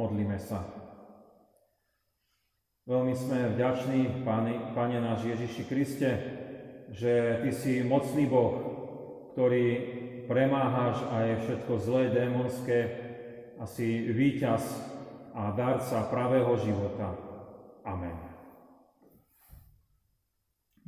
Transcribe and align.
Modlíme 0.00 0.40
sa. 0.40 0.64
Veľmi 2.88 3.12
sme 3.12 3.52
vďační, 3.52 4.24
Pane, 4.24 4.72
Pane 4.72 4.96
náš 4.96 5.28
Ježiši 5.28 5.62
Kriste, 5.68 6.10
že 6.88 7.44
Ty 7.44 7.50
si 7.52 7.84
mocný 7.84 8.24
Boh, 8.24 8.56
ktorý 9.36 9.64
premáhaš 10.24 11.04
aj 11.04 11.26
všetko 11.44 11.72
zlé, 11.84 12.08
démonské 12.16 12.78
a 13.60 13.68
si 13.68 14.08
víťaz 14.08 14.64
a 15.36 15.52
darca 15.52 16.08
pravého 16.08 16.56
života. 16.56 17.12
Amen. 17.84 18.16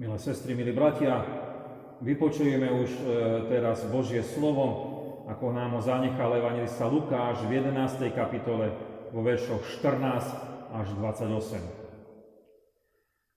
Milé 0.00 0.16
sestry, 0.16 0.56
milí 0.56 0.72
bratia, 0.72 1.20
vypočujeme 2.00 2.64
už 2.80 2.90
e, 2.96 3.00
teraz 3.52 3.84
Božie 3.92 4.24
slovo, 4.24 4.64
ako 5.28 5.52
nám 5.52 5.76
ho 5.76 5.84
zanechal 5.84 6.32
evangelista 6.32 6.88
Lukáš 6.88 7.44
v 7.44 7.60
11. 7.60 8.08
kapitole 8.16 8.91
vo 9.12 9.20
veršoch 9.20 9.60
14 9.84 10.72
až 10.72 10.88
28. 10.96 11.84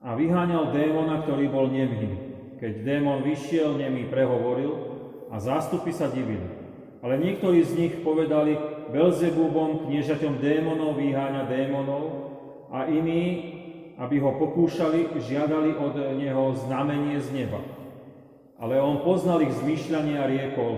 A 0.07 0.15
vyháňal 0.15 0.71
démona, 0.71 1.19
ktorý 1.27 1.51
bol 1.51 1.67
nemý. 1.67 2.15
Keď 2.55 2.87
démon 2.87 3.19
vyšiel, 3.27 3.75
nemý 3.75 4.07
prehovoril 4.07 4.71
a 5.27 5.35
zástupy 5.43 5.91
sa 5.91 6.07
divili. 6.07 6.47
Ale 7.03 7.19
niektorí 7.19 7.61
z 7.61 7.75
nich 7.75 7.93
povedali, 8.01 8.55
Belzebubom, 8.95 9.89
kniežaťom 9.89 10.39
démonov, 10.39 10.95
vyháňa 10.95 11.43
démonov 11.51 12.03
a 12.71 12.87
iní, 12.87 13.53
aby 13.99 14.21
ho 14.23 14.31
pokúšali, 14.39 15.11
žiadali 15.19 15.75
od 15.75 15.95
neho 16.15 16.55
znamenie 16.65 17.19
z 17.19 17.29
neba. 17.43 17.59
Ale 18.55 18.79
on 18.79 19.03
poznal 19.03 19.43
ich 19.43 19.51
zmýšľanie 19.51 20.15
a 20.15 20.29
riekol, 20.29 20.73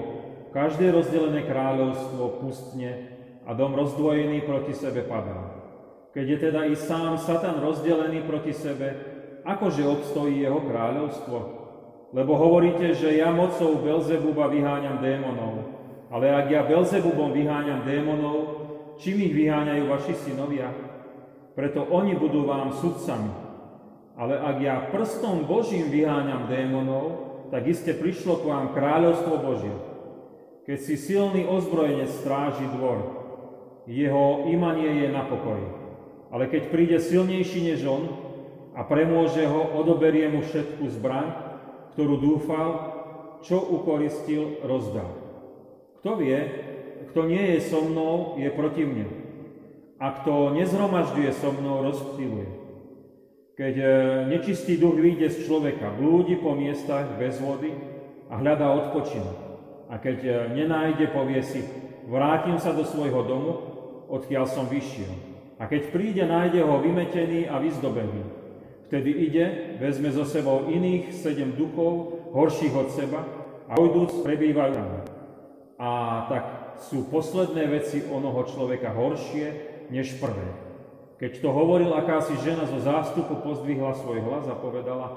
každé 0.56 0.90
rozdelené 0.90 1.46
kráľovstvo 1.46 2.42
pustne 2.42 3.17
a 3.48 3.56
dom 3.56 3.72
rozdvojený 3.72 4.44
proti 4.44 4.76
sebe 4.76 5.08
padá. 5.08 5.56
Keď 6.12 6.26
je 6.28 6.38
teda 6.52 6.68
i 6.68 6.76
sám 6.76 7.16
Satan 7.16 7.64
rozdelený 7.64 8.28
proti 8.28 8.52
sebe, 8.52 8.92
akože 9.48 9.88
obstojí 9.88 10.44
jeho 10.44 10.60
kráľovstvo? 10.60 11.38
Lebo 12.12 12.36
hovoríte, 12.36 12.92
že 12.92 13.16
ja 13.16 13.32
mocou 13.32 13.80
Belzebuba 13.80 14.52
vyháňam 14.52 15.00
démonov. 15.00 15.78
Ale 16.08 16.32
ak 16.32 16.48
ja 16.52 16.64
Belzebubom 16.64 17.36
vyháňam 17.36 17.84
démonov, 17.84 18.38
čím 19.00 19.28
ich 19.28 19.36
vyháňajú 19.36 19.84
vaši 19.92 20.14
synovia? 20.24 20.72
Preto 21.56 21.84
oni 21.88 22.16
budú 22.16 22.48
vám 22.48 22.72
sudcami. 22.76 23.32
Ale 24.18 24.40
ak 24.40 24.58
ja 24.64 24.76
prstom 24.88 25.46
Božím 25.46 25.92
vyháňam 25.92 26.48
démonov, 26.48 27.06
tak 27.52 27.68
iste 27.68 27.92
prišlo 27.96 28.44
k 28.44 28.48
vám 28.50 28.66
kráľovstvo 28.74 29.36
Božie. 29.40 29.76
Keď 30.68 30.78
si 30.84 30.96
silný 31.00 31.48
ozbrojenec 31.48 32.12
stráži 32.12 32.66
dvor, 32.76 33.17
jeho 33.88 34.46
imanie 34.52 35.08
je 35.08 35.10
na 35.10 35.24
pokoji. 35.24 35.68
Ale 36.28 36.52
keď 36.52 36.64
príde 36.68 36.98
silnejší 37.00 37.72
než 37.72 37.88
on 37.88 38.04
a 38.76 38.84
premôže 38.84 39.48
ho, 39.48 39.80
odoberie 39.80 40.28
mu 40.28 40.44
všetku 40.44 40.92
zbraň, 41.00 41.32
ktorú 41.96 42.16
dúfal, 42.20 42.70
čo 43.42 43.64
ukoristil, 43.64 44.60
rozdá. 44.62 45.08
Kto 46.04 46.20
vie, 46.20 46.38
kto 47.10 47.26
nie 47.26 47.58
je 47.58 47.60
so 47.64 47.82
mnou, 47.82 48.36
je 48.36 48.52
proti 48.52 48.84
mne. 48.84 49.08
A 49.98 50.14
kto 50.22 50.54
nezhromažďuje 50.54 51.32
so 51.34 51.50
mnou, 51.56 51.82
rozptýluje. 51.82 52.50
Keď 53.58 53.74
e, 53.74 53.88
nečistý 54.30 54.78
duch 54.78 55.02
vyjde 55.02 55.34
z 55.34 55.50
človeka, 55.50 55.98
blúdi 55.98 56.38
po 56.38 56.54
miestach 56.54 57.18
bez 57.18 57.42
vody 57.42 57.74
a 58.30 58.38
hľadá 58.38 58.70
odpočinok 58.70 59.48
a 59.88 59.96
keď 59.98 60.18
e, 60.22 60.32
nenájde, 60.54 61.10
povie 61.16 61.40
si, 61.42 61.64
vrátim 62.06 62.60
sa 62.60 62.76
do 62.76 62.84
svojho 62.84 63.24
domu, 63.24 63.52
odkiaľ 64.08 64.46
som 64.48 64.66
vyšiel. 64.68 65.12
A 65.58 65.66
keď 65.66 65.90
príde, 65.90 66.24
nájde 66.26 66.62
ho 66.64 66.80
vymetený 66.80 67.50
a 67.50 67.60
vyzdobený. 67.60 68.24
Vtedy 68.88 69.12
ide, 69.12 69.46
vezme 69.84 70.08
so 70.16 70.24
sebou 70.24 70.72
iných 70.72 71.12
sedem 71.12 71.58
duchov, 71.60 72.24
horších 72.32 72.72
od 72.72 72.90
seba, 72.96 73.22
a 73.68 73.74
ojdúc 73.76 74.24
prebývajú 74.24 74.74
tam. 74.80 75.04
A 75.76 75.90
tak 76.32 76.44
sú 76.88 77.10
posledné 77.12 77.68
veci 77.68 78.06
onoho 78.08 78.48
človeka 78.48 78.96
horšie, 78.96 79.76
než 79.92 80.16
prvé. 80.24 80.48
Keď 81.18 81.42
to 81.42 81.50
hovoril 81.50 81.98
akási 81.98 82.38
žena 82.46 82.70
zo 82.70 82.78
zástupu, 82.78 83.42
pozdvihla 83.42 83.98
svoj 83.98 84.22
hlas 84.24 84.46
a 84.48 84.56
povedala, 84.56 85.08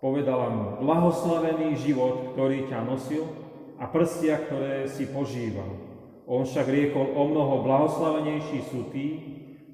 povedala 0.00 0.48
mu, 0.48 0.64
blahoslavený 0.80 1.76
život, 1.76 2.32
ktorý 2.34 2.66
ťa 2.66 2.80
nosil, 2.82 3.28
a 3.76 3.84
prstia, 3.86 4.40
ktoré 4.40 4.88
si 4.88 5.04
požíval. 5.06 5.91
On 6.32 6.48
však 6.48 6.64
riekol, 6.64 7.12
o 7.12 7.28
mnoho 7.28 7.60
blahoslavenejší 7.60 8.64
sú 8.72 8.88
tí, 8.88 9.06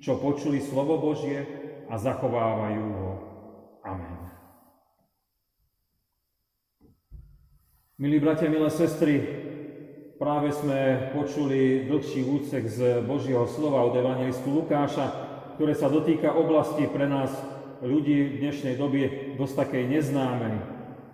čo 0.03 0.19
počuli 0.19 0.59
slovo 0.59 0.99
Božie 0.99 1.47
a 1.87 1.95
zachovávajú 1.95 2.83
ho. 2.99 3.13
Amen. 3.87 4.27
Milí 7.95 8.19
bratia, 8.19 8.51
milé 8.51 8.75
sestry, 8.75 9.23
práve 10.19 10.51
sme 10.51 11.15
počuli 11.15 11.87
dlhší 11.87 12.27
úsek 12.27 12.67
z 12.67 13.07
Božieho 13.07 13.47
slova 13.47 13.87
od 13.87 13.95
evangelistu 13.95 14.51
Lukáša, 14.51 15.15
ktoré 15.55 15.79
sa 15.79 15.87
dotýka 15.87 16.35
oblasti 16.35 16.91
pre 16.91 17.07
nás 17.07 17.31
ľudí 17.87 18.35
v 18.35 18.39
dnešnej 18.43 18.75
dobie 18.75 19.39
dosť 19.39 19.63
takej 19.63 19.95
neznámej. 19.95 20.59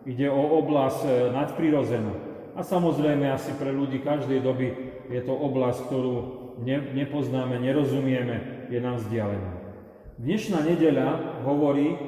Ide 0.09 0.33
o 0.33 0.57
oblasť 0.65 1.37
nadprirodzenú. 1.37 2.33
A 2.57 2.65
samozrejme 2.65 3.29
asi 3.29 3.53
pre 3.61 3.77
ľudí 3.77 4.01
každej 4.01 4.41
doby 4.41 4.94
je 5.11 5.21
to 5.25 5.35
oblasť, 5.35 5.81
ktorú 5.89 6.17
ne, 6.63 6.79
nepoznáme, 6.95 7.59
nerozumieme, 7.59 8.69
je 8.71 8.79
nám 8.81 9.03
vzdialená. 9.03 9.53
Dnešná 10.15 10.63
nedeľa 10.63 11.43
hovorí 11.43 11.99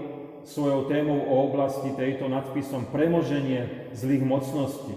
svojou 0.47 0.87
témou 0.87 1.19
o 1.27 1.51
oblasti 1.51 1.91
tejto 1.99 2.31
nadpisom 2.31 2.87
premoženie 2.95 3.91
zlých 3.99 4.23
mocností. 4.23 4.95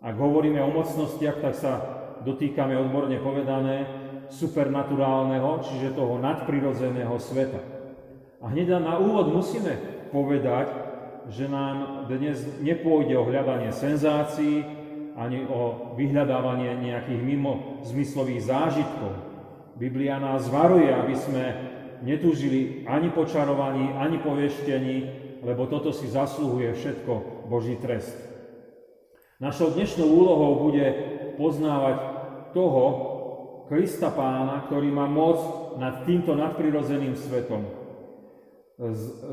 Ak 0.00 0.16
hovoríme 0.16 0.58
o 0.64 0.72
mocnostiach, 0.72 1.44
tak 1.44 1.54
sa 1.54 1.72
dotýkame 2.24 2.74
odborne 2.80 3.20
povedané 3.20 3.84
supernaturálneho, 4.32 5.60
čiže 5.60 5.92
toho 5.92 6.16
nadprirodzeného 6.16 7.14
sveta. 7.20 7.60
A 8.40 8.48
hneď 8.48 8.80
na 8.80 8.96
úvod 8.96 9.30
musíme 9.30 9.76
povedať, 10.10 10.72
že 11.30 11.46
nám 11.46 12.08
dnes 12.10 12.42
nepôjde 12.58 13.14
o 13.14 13.28
hľadanie 13.28 13.70
senzácií, 13.70 14.81
ani 15.16 15.44
o 15.44 15.92
vyhľadávanie 15.94 16.80
nejakých 16.80 17.20
mimo 17.20 17.82
zmyslových 17.84 18.48
zážitkov. 18.48 19.12
Biblia 19.76 20.16
nás 20.16 20.48
varuje, 20.48 20.88
aby 20.88 21.14
sme 21.16 21.44
netúžili 22.00 22.84
ani 22.88 23.12
po 23.12 23.28
čarovaní, 23.28 23.92
ani 23.96 24.20
po 24.20 24.32
veštení, 24.32 24.96
lebo 25.44 25.68
toto 25.68 25.92
si 25.92 26.08
zasluhuje 26.08 26.72
všetko 26.72 27.46
Boží 27.50 27.76
trest. 27.76 28.14
Našou 29.42 29.74
dnešnou 29.74 30.06
úlohou 30.06 30.70
bude 30.70 30.86
poznávať 31.34 31.98
toho 32.54 32.82
Krista 33.66 34.12
Pána, 34.12 34.64
ktorý 34.68 34.92
má 34.92 35.10
moc 35.10 35.40
nad 35.80 36.04
týmto 36.06 36.36
nadprirodzeným 36.36 37.16
svetom. 37.16 37.64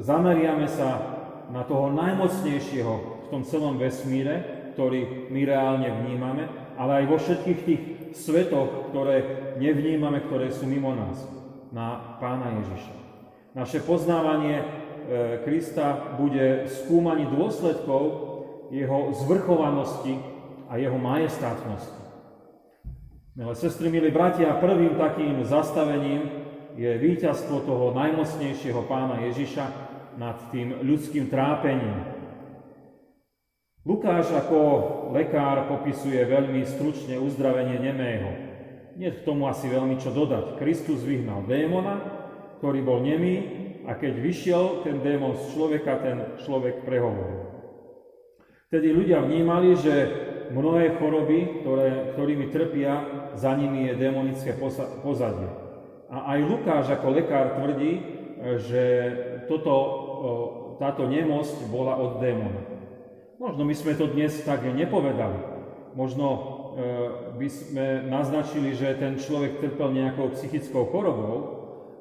Zameriame 0.01 0.65
sa 0.65 0.97
na 1.49 1.65
toho 1.65 1.89
najmocnejšieho 1.93 2.93
v 3.25 3.27
tom 3.29 3.41
celom 3.45 3.77
vesmíre, 3.77 4.58
ktorý 4.73 5.31
my 5.31 5.41
reálne 5.45 5.89
vnímame, 6.03 6.47
ale 6.75 7.03
aj 7.03 7.05
vo 7.07 7.17
všetkých 7.17 7.59
tých 7.65 7.81
svetoch, 8.15 8.89
ktoré 8.89 9.17
nevnímame, 9.61 10.23
ktoré 10.25 10.49
sú 10.49 10.65
mimo 10.65 10.95
nás, 10.95 11.21
na 11.69 12.17
Pána 12.17 12.57
Ježiša. 12.61 12.95
Naše 13.53 13.79
poznávanie 13.85 14.61
e, 14.61 14.65
Krista 15.45 16.17
bude 16.17 16.69
skúmaní 16.69 17.29
dôsledkov 17.29 18.01
jeho 18.69 19.13
zvrchovanosti 19.25 20.17
a 20.69 20.77
jeho 20.77 20.97
majestátnosti. 20.97 21.97
Milé 23.33 23.53
sestry, 23.55 23.89
milí 23.89 24.09
bratia, 24.13 24.57
prvým 24.57 24.97
takým 24.97 25.41
zastavením 25.45 26.29
je 26.77 26.91
víťazstvo 26.97 27.65
toho 27.65 27.95
najmocnejšieho 27.97 28.85
pána 28.85 29.21
Ježiša, 29.29 29.89
nad 30.19 30.35
tým 30.51 30.83
ľudským 30.83 31.31
trápením. 31.31 32.18
Lukáš 33.87 34.27
ako 34.35 34.59
lekár 35.15 35.71
popisuje 35.71 36.19
veľmi 36.27 36.67
stručne 36.67 37.15
uzdravenie 37.15 37.79
nemého. 37.79 38.29
Nie 38.99 39.15
k 39.15 39.23
tomu 39.23 39.47
asi 39.47 39.71
veľmi 39.71 39.95
čo 40.03 40.11
dodať. 40.11 40.59
Kristus 40.59 40.99
vyhnal 41.07 41.47
démona, 41.47 42.03
ktorý 42.59 42.83
bol 42.83 42.99
nemý 42.99 43.35
a 43.87 43.95
keď 43.95 44.19
vyšiel 44.19 44.83
ten 44.83 44.99
démon 44.99 45.39
z 45.39 45.55
človeka, 45.55 46.03
ten 46.03 46.17
človek 46.43 46.83
prehovoril. 46.83 47.47
Tedy 48.67 48.91
ľudia 48.91 49.23
vnímali, 49.23 49.79
že 49.79 49.95
mnohé 50.51 50.99
choroby, 50.99 51.63
ktoré, 51.63 52.13
ktorými 52.19 52.51
trpia, 52.51 52.93
za 53.39 53.55
nimi 53.55 53.87
je 53.87 53.95
démonické 53.95 54.59
pozadie. 54.99 55.47
A 56.11 56.35
aj 56.35 56.39
Lukáš 56.43 56.85
ako 56.91 57.15
lekár 57.15 57.55
tvrdí, 57.55 58.03
že 58.59 58.83
toto 59.47 59.73
táto 60.83 61.07
nemosť 61.07 61.71
bola 61.71 61.95
od 61.95 62.19
démona. 62.19 62.78
Možno 63.39 63.63
my 63.63 63.71
sme 63.71 63.95
to 63.95 64.11
dnes 64.11 64.35
tak 64.43 64.67
nepovedali. 64.67 65.39
Možno 65.95 66.27
by 67.39 67.47
sme 67.47 68.03
naznačili, 68.03 68.75
že 68.75 68.99
ten 68.99 69.15
človek 69.15 69.63
trpel 69.63 69.95
nejakou 69.95 70.35
psychickou 70.35 70.83
chorobou, 70.91 71.35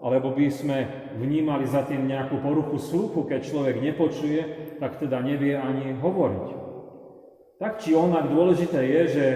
alebo 0.02 0.34
by 0.34 0.50
sme 0.50 0.78
vnímali 1.14 1.62
za 1.70 1.86
tým 1.86 2.10
nejakú 2.10 2.42
poruchu 2.42 2.82
sluchu, 2.82 3.22
keď 3.22 3.40
človek 3.54 3.78
nepočuje, 3.78 4.40
tak 4.82 4.98
teda 4.98 5.22
nevie 5.22 5.54
ani 5.54 5.94
hovoriť. 5.94 6.46
Tak 7.62 7.86
či 7.86 7.94
onak 7.94 8.34
dôležité 8.34 8.82
je, 8.82 9.02
že 9.06 9.26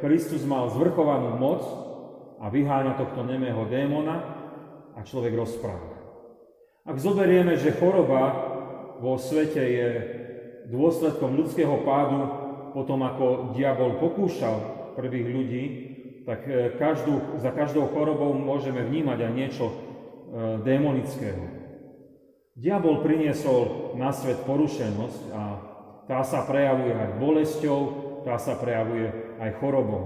Kristus 0.00 0.48
mal 0.48 0.64
zvrchovanú 0.72 1.36
moc 1.36 1.60
a 2.40 2.48
vyháňa 2.48 2.96
tohto 2.96 3.20
nemého 3.20 3.68
démona 3.68 4.16
a 4.96 5.04
človek 5.04 5.36
rozpráva. 5.36 5.92
Ak 6.88 6.96
zoberieme, 6.96 7.60
že 7.60 7.76
choroba 7.76 8.48
vo 8.96 9.20
svete 9.20 9.60
je 9.60 9.88
dôsledkom 10.70 11.34
ľudského 11.34 11.82
pádu, 11.82 12.18
potom 12.70 13.02
ako 13.02 13.52
diabol 13.58 13.98
pokúšal 13.98 14.94
prvých 14.94 15.28
ľudí, 15.28 15.64
tak 16.22 16.46
e, 16.46 16.78
každú, 16.78 17.42
za 17.42 17.50
každou 17.50 17.90
chorobou 17.90 18.30
môžeme 18.32 18.86
vnímať 18.86 19.18
aj 19.18 19.32
niečo 19.34 19.66
e, 19.66 19.74
démonického. 20.62 21.42
Diabol 22.54 23.02
priniesol 23.02 23.94
na 23.98 24.14
svet 24.14 24.46
porušenosť 24.46 25.22
a 25.34 25.42
tá 26.06 26.20
sa 26.22 26.46
prejavuje 26.46 26.92
aj 26.94 27.10
bolesťou, 27.18 27.80
tá 28.26 28.36
sa 28.36 28.58
prejavuje 28.58 29.10
aj 29.40 29.50
chorobou. 29.58 30.02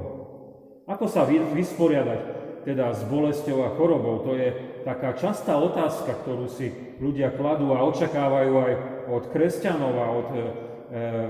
Ako 0.84 1.08
sa 1.08 1.24
vysporiadať 1.28 2.20
teda 2.68 2.92
s 2.92 3.02
bolesťou 3.08 3.64
a 3.64 3.74
chorobou? 3.74 4.20
To 4.28 4.36
je 4.36 4.52
taká 4.84 5.16
častá 5.16 5.56
otázka, 5.56 6.12
ktorú 6.22 6.46
si 6.46 6.70
ľudia 7.00 7.32
kladú 7.32 7.72
a 7.72 7.82
očakávajú 7.88 8.52
aj 8.60 8.72
od 9.08 9.24
kresťanov 9.32 9.94
a 9.96 10.06
od 10.12 10.28
e, 10.30 10.36
e 10.36 10.42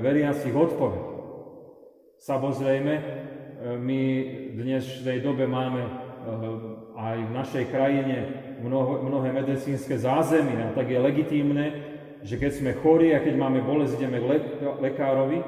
veriacich 0.03 0.53
odpoveď. 0.53 1.15
Samozrejme, 2.19 2.95
my 3.65 4.01
v 4.53 4.61
dnešnej 4.61 5.25
dobe 5.25 5.49
máme 5.49 5.83
eh, 5.83 5.91
aj 7.01 7.17
v 7.25 7.33
našej 7.33 7.65
krajine 7.73 8.17
mnohé 9.05 9.35
medicínske 9.35 9.99
zázemie 9.99 10.57
a 10.63 10.73
tak 10.77 10.89
je 10.89 11.01
legitímne, 11.01 11.67
že 12.25 12.39
keď 12.39 12.53
sme 12.55 12.73
chorí 12.81 13.13
a 13.13 13.21
keď 13.21 13.35
máme 13.37 13.61
bolesť, 13.61 13.99
ideme 13.99 14.23
k 14.23 14.27
lekárovi 14.81 15.41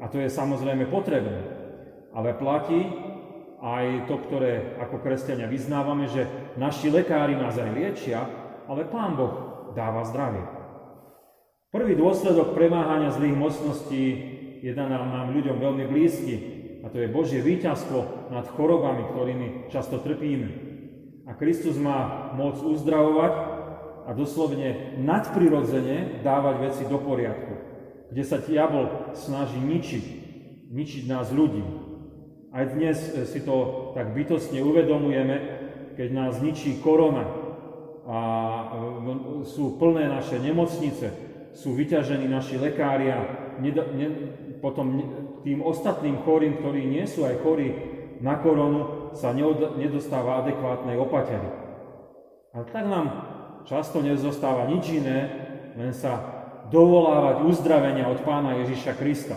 a 0.00 0.04
to 0.10 0.20
je 0.20 0.28
samozrejme 0.28 0.90
potrebné. 0.90 1.38
Ale 2.12 2.36
platí 2.36 2.88
aj 3.58 4.06
to, 4.06 4.16
ktoré 4.22 4.78
ako 4.78 5.02
kresťania 5.02 5.50
vyznávame, 5.50 6.06
že 6.06 6.26
naši 6.54 6.94
lekári 6.94 7.34
nás 7.34 7.58
aj 7.58 7.70
liečia, 7.74 8.22
ale 8.70 8.86
Pán 8.86 9.18
Boh 9.18 9.34
dáva 9.74 10.06
zdravie. 10.06 10.44
Prvý 11.68 11.98
dôsledok 11.98 12.56
premáhania 12.56 13.12
zlých 13.12 13.36
mocností 13.36 14.04
je 14.64 14.72
nám, 14.72 14.88
nám 14.90 15.34
ľuďom 15.36 15.58
veľmi 15.58 15.84
blízky 15.90 16.34
a 16.80 16.88
to 16.88 17.02
je 17.02 17.12
Božie 17.12 17.42
víťazstvo 17.42 18.30
nad 18.30 18.46
chorobami, 18.54 19.04
ktorými 19.10 19.68
často 19.68 19.98
trpíme. 19.98 20.48
A 21.28 21.36
Kristus 21.36 21.76
má 21.76 22.32
moc 22.32 22.56
uzdravovať 22.62 23.32
a 24.08 24.10
doslovne 24.16 24.96
nadprirodzene 24.96 26.24
dávať 26.24 26.56
veci 26.64 26.82
do 26.88 26.96
poriadku, 26.96 27.54
kde 28.08 28.22
sa 28.24 28.40
diabol 28.40 29.12
snaží 29.12 29.60
ničiť, 29.60 30.04
ničiť 30.72 31.04
nás 31.04 31.28
ľudí. 31.28 31.87
Aj 32.48 32.64
dnes 32.64 32.96
e, 33.12 33.28
si 33.28 33.44
to 33.44 33.90
tak 33.92 34.16
bytostne 34.16 34.64
uvedomujeme, 34.64 35.36
keď 36.00 36.08
nás 36.16 36.40
ničí 36.40 36.80
korona 36.80 37.28
a 38.08 38.18
e, 38.18 39.44
sú 39.44 39.76
plné 39.76 40.08
naše 40.08 40.40
nemocnice, 40.40 41.12
sú 41.52 41.76
vyťažení 41.76 42.24
naši 42.24 42.56
lekári 42.56 43.12
a 43.12 43.20
potom 44.64 44.86
tým 45.44 45.60
ostatným 45.60 46.24
chorým, 46.24 46.62
ktorí 46.62 46.88
nie 46.88 47.04
sú 47.04 47.28
aj 47.28 47.42
chorí 47.44 47.68
na 48.24 48.40
koronu, 48.40 49.12
sa 49.12 49.34
nedostáva 49.76 50.40
adekvátnej 50.42 50.96
opatery. 50.96 51.48
A 52.54 52.64
tak 52.64 52.86
nám 52.88 53.06
často 53.68 54.00
nezostáva 54.00 54.66
nič 54.72 54.88
iné, 54.94 55.18
len 55.76 55.92
sa 55.92 56.38
dovolávať 56.72 57.44
uzdravenia 57.44 58.08
od 58.08 58.24
Pána 58.24 58.56
Ježiša 58.64 58.92
Krista. 58.96 59.36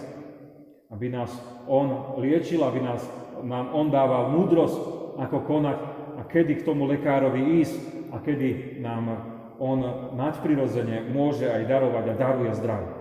Aby 0.91 1.07
nás 1.09 1.31
On 1.65 2.19
liečil, 2.19 2.59
aby 2.63 2.83
nás, 2.83 3.01
nám 3.41 3.71
On 3.71 3.87
dával 3.87 4.35
múdrosť, 4.35 4.79
ako 5.17 5.37
konať 5.47 5.77
a 6.19 6.21
kedy 6.27 6.61
k 6.61 6.65
tomu 6.67 6.85
lekárovi 6.87 7.63
ísť 7.63 7.75
a 8.11 8.19
kedy 8.19 8.79
nám 8.83 9.31
On 9.61 9.79
nadprirodzene 10.17 11.09
môže 11.13 11.47
aj 11.47 11.63
darovať 11.69 12.05
a 12.11 12.17
daruje 12.17 12.51
zdravie. 12.57 12.91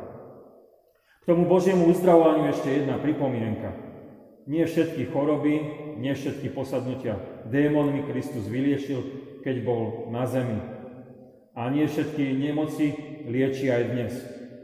K 1.20 1.24
tomu 1.28 1.44
Božiemu 1.44 1.88
uzdravovaniu 1.92 2.48
ešte 2.48 2.68
jedna 2.72 2.96
pripomienka. 2.96 3.76
Nie 4.48 4.64
všetky 4.64 5.12
choroby, 5.12 5.54
nie 6.00 6.16
všetky 6.16 6.48
posadnutia 6.52 7.20
démonmi 7.48 8.08
Kristus 8.08 8.48
vyliešil, 8.48 9.00
keď 9.44 9.56
bol 9.64 10.08
na 10.12 10.24
zemi. 10.24 10.60
A 11.56 11.68
nie 11.68 11.84
všetky 11.84 12.24
nemoci 12.34 12.96
lieči 13.28 13.68
aj 13.68 13.82
dnes. 13.92 14.12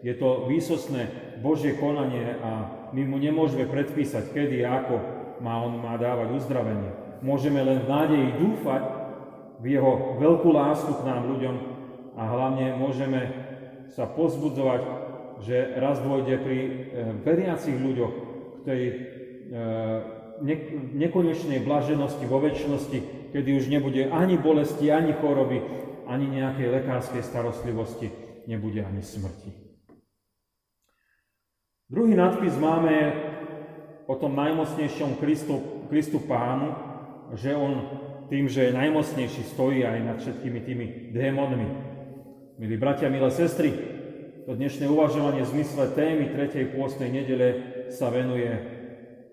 Je 0.00 0.12
to 0.16 0.48
výsostné 0.48 1.08
Božie 1.44 1.76
konanie 1.76 2.36
a 2.40 2.75
my 2.92 3.02
mu 3.06 3.16
nemôžeme 3.18 3.66
predpísať, 3.66 4.30
kedy 4.30 4.62
a 4.62 4.84
ako 4.84 4.96
má 5.42 5.62
on 5.62 5.80
má 5.80 5.98
dávať 5.98 6.36
uzdravenie. 6.36 6.90
Môžeme 7.24 7.64
len 7.64 7.82
v 7.82 7.90
nádeji 7.90 8.28
dúfať 8.38 8.82
v 9.60 9.64
jeho 9.72 10.20
veľkú 10.20 10.48
lásku 10.52 10.92
k 11.00 11.06
nám 11.06 11.26
ľuďom 11.32 11.56
a 12.16 12.22
hlavne 12.28 12.76
môžeme 12.76 13.20
sa 13.92 14.04
pozbudzovať 14.04 15.06
že 15.44 15.76
raz 15.76 16.00
dôjde 16.00 16.40
pri 16.40 16.58
e, 16.64 16.70
veriacich 17.20 17.76
ľuďoch 17.76 18.14
k 18.16 18.58
tej 18.64 18.82
e, 18.88 18.94
nekonečnej 20.96 21.60
blaženosti 21.64 22.24
vo 22.24 22.40
väčšnosti, 22.40 23.32
kedy 23.32 23.50
už 23.56 23.68
nebude 23.68 24.08
ani 24.08 24.40
bolesti, 24.40 24.88
ani 24.92 25.12
choroby, 25.16 25.60
ani 26.08 26.40
nejakej 26.40 26.80
lekárskej 26.80 27.24
starostlivosti, 27.24 28.12
nebude 28.48 28.84
ani 28.84 29.04
smrti. 29.04 29.65
Druhý 31.86 32.18
nadpis 32.18 32.58
máme 32.58 33.14
o 34.10 34.18
tom 34.18 34.34
najmocnejšom 34.34 35.22
Kristu, 35.22 35.86
Kristu 35.86 36.18
Pánu, 36.18 36.74
že 37.38 37.54
on 37.54 37.78
tým, 38.26 38.50
že 38.50 38.66
je 38.66 38.74
najmocnejší, 38.74 39.46
stojí 39.54 39.86
aj 39.86 39.98
nad 40.02 40.18
všetkými 40.18 40.60
tými 40.66 40.86
démonmi. 41.14 41.68
Milí 42.58 42.74
bratia, 42.74 43.06
milé 43.06 43.30
sestry, 43.30 43.70
to 44.50 44.58
dnešné 44.58 44.90
uvažovanie 44.90 45.46
v 45.46 45.52
zmysle 45.54 45.94
témy 45.94 46.34
3. 46.34 46.74
pôstnej 46.74 47.06
nedele 47.06 47.48
sa 47.94 48.10
venuje 48.10 48.50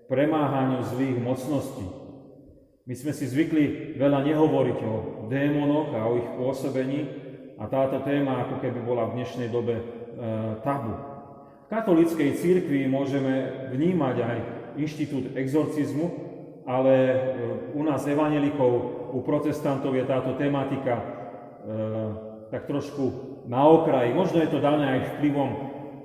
premáhaniu 0.06 0.86
zlých 0.94 1.18
mocností. 1.26 1.90
My 2.86 2.94
sme 2.94 3.18
si 3.18 3.34
zvykli 3.34 3.98
veľa 3.98 4.30
nehovoriť 4.30 4.78
o 4.86 4.94
démonoch 5.26 5.90
a 5.98 6.06
o 6.06 6.22
ich 6.22 6.30
pôsobení 6.38 7.02
a 7.58 7.66
táto 7.66 7.98
téma 8.06 8.46
ako 8.46 8.62
keby 8.62 8.78
bola 8.86 9.10
v 9.10 9.18
dnešnej 9.18 9.50
dobe 9.50 9.74
e, 9.74 9.84
tabu. 10.62 11.13
V 11.64 11.72
katolíckej 11.72 12.36
církvi 12.36 12.92
môžeme 12.92 13.70
vnímať 13.72 14.16
aj 14.20 14.38
inštitút 14.76 15.32
exorcizmu, 15.40 16.12
ale 16.68 16.94
e, 16.96 17.16
u 17.76 17.82
nás 17.84 18.04
evanelikov, 18.08 18.72
u 19.16 19.20
protestantov 19.24 19.96
je 19.96 20.04
táto 20.08 20.36
tematika 20.36 20.96
e, 21.00 21.04
tak 22.52 22.68
trošku 22.68 23.04
na 23.48 23.68
okraji. 23.68 24.16
Možno 24.16 24.40
je 24.44 24.50
to 24.52 24.64
dané 24.64 25.00
aj 25.00 25.00
vplyvom 25.18 25.52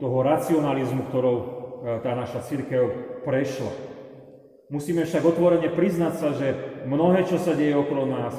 toho 0.03 0.19
racionalizmu, 0.23 1.11
ktorou 1.11 1.37
e, 1.39 1.45
tá 2.03 2.15
naša 2.15 2.43
církev 2.47 2.83
prešla. 3.23 3.71
Musíme 4.69 5.09
však 5.09 5.25
otvorene 5.25 5.73
priznať 5.73 6.15
sa, 6.21 6.29
že 6.37 6.83
mnohé, 6.85 7.25
čo 7.25 7.41
sa 7.41 7.57
deje 7.57 7.73
okolo 7.73 8.05
nás, 8.05 8.37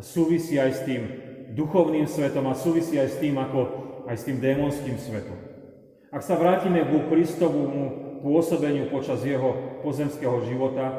súvisí 0.00 0.56
aj 0.56 0.70
s 0.72 0.80
tým 0.88 1.02
duchovným 1.52 2.08
svetom 2.08 2.48
a 2.48 2.56
súvisí 2.56 2.96
aj 2.96 3.08
s 3.12 3.16
tým, 3.20 3.36
ako 3.36 3.60
aj 4.08 4.16
s 4.16 4.24
tým 4.24 4.38
démonským 4.40 4.96
svetom. 4.96 5.49
Ak 6.10 6.26
sa 6.26 6.34
vrátime 6.34 6.82
ku 6.90 7.06
Kristovomu 7.06 8.18
pôsobeniu 8.18 8.90
počas 8.90 9.22
jeho 9.22 9.78
pozemského 9.86 10.42
života, 10.42 10.90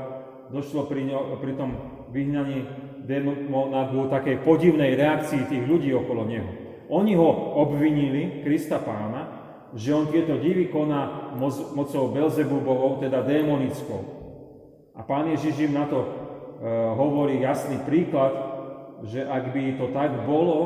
došlo 0.47 0.87
pri, 0.87 1.03
ňo, 1.03 1.35
pri 1.43 1.59
tom 1.59 1.75
vyhnaní 2.15 2.63
démona 3.03 3.91
k 3.91 4.07
takej 4.07 4.35
podivnej 4.47 4.95
reakcii 4.95 5.51
tých 5.51 5.67
ľudí 5.67 5.91
okolo 5.91 6.23
neho. 6.23 6.47
Oni 6.87 7.19
ho 7.19 7.27
obvinili, 7.59 8.39
Krista 8.47 8.79
pána, 8.79 9.27
že 9.75 9.91
on 9.91 10.07
tieto 10.07 10.39
divy 10.39 10.71
koná 10.71 11.35
mocou 11.75 12.07
Belzebubovou, 12.11 13.03
teda 13.03 13.19
démonickou. 13.19 14.01
A 14.95 15.03
pán 15.03 15.27
Ježiš 15.31 15.71
im 15.71 15.75
na 15.75 15.91
to 15.91 16.03
e, 16.03 16.07
hovorí 16.95 17.43
jasný 17.43 17.83
príklad, 17.83 18.31
že 19.07 19.27
ak 19.27 19.55
by 19.55 19.75
to 19.75 19.91
tak 19.91 20.23
bolo, 20.23 20.59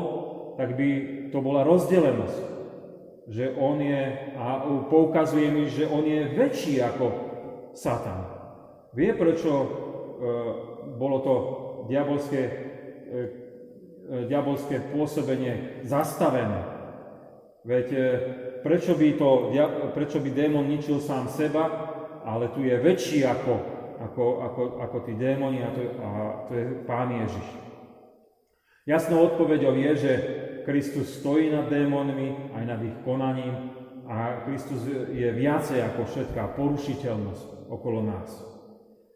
tak 0.54 0.74
by 0.78 0.88
to 1.34 1.38
bola 1.42 1.66
rozdelenosť. 1.66 2.55
Že 3.26 3.58
on 3.58 3.82
je, 3.82 4.02
a 4.38 4.62
poukazuje 4.86 5.50
mi, 5.50 5.66
že 5.66 5.90
on 5.90 6.06
je 6.06 6.30
väčší 6.30 6.78
ako 6.78 7.06
Satan. 7.74 8.22
Vie, 8.94 9.10
prečo 9.12 9.50
e, 9.50 9.68
bolo 10.94 11.18
to 11.20 11.34
diabolské 11.90 12.42
e, 12.46 12.50
E, 14.06 14.30
diabolské 14.30 14.78
pôsobenie 14.94 15.82
zastavené. 15.82 16.62
Veď 17.66 17.86
e, 17.90 18.02
prečo 18.62 18.94
by, 18.94 19.18
to, 19.18 19.50
by 20.22 20.30
démon 20.30 20.70
ničil 20.70 21.02
sám 21.02 21.26
seba, 21.26 21.66
ale 22.22 22.54
tu 22.54 22.62
je 22.62 22.74
väčší 22.78 23.26
ako 23.26 23.74
ako, 23.96 24.24
ako, 24.44 24.62
ako 24.84 24.96
tí 25.08 25.16
démoni 25.16 25.64
a 25.64 25.72
to, 25.72 25.82
a 26.04 26.08
to 26.44 26.52
je 26.52 26.64
Pán 26.84 27.08
Ježiš. 27.16 27.65
Jasnou 28.86 29.34
odpoveďou 29.34 29.74
je, 29.74 29.92
že 29.98 30.12
Kristus 30.62 31.18
stojí 31.18 31.50
nad 31.50 31.66
démonmi, 31.66 32.54
aj 32.54 32.64
nad 32.70 32.78
ich 32.86 32.94
konaním 33.02 33.74
a 34.06 34.46
Kristus 34.46 34.86
je 35.10 35.26
viacej 35.26 35.82
ako 35.82 36.06
všetká 36.06 36.54
porušiteľnosť 36.54 37.66
okolo 37.66 38.06
nás. 38.06 38.30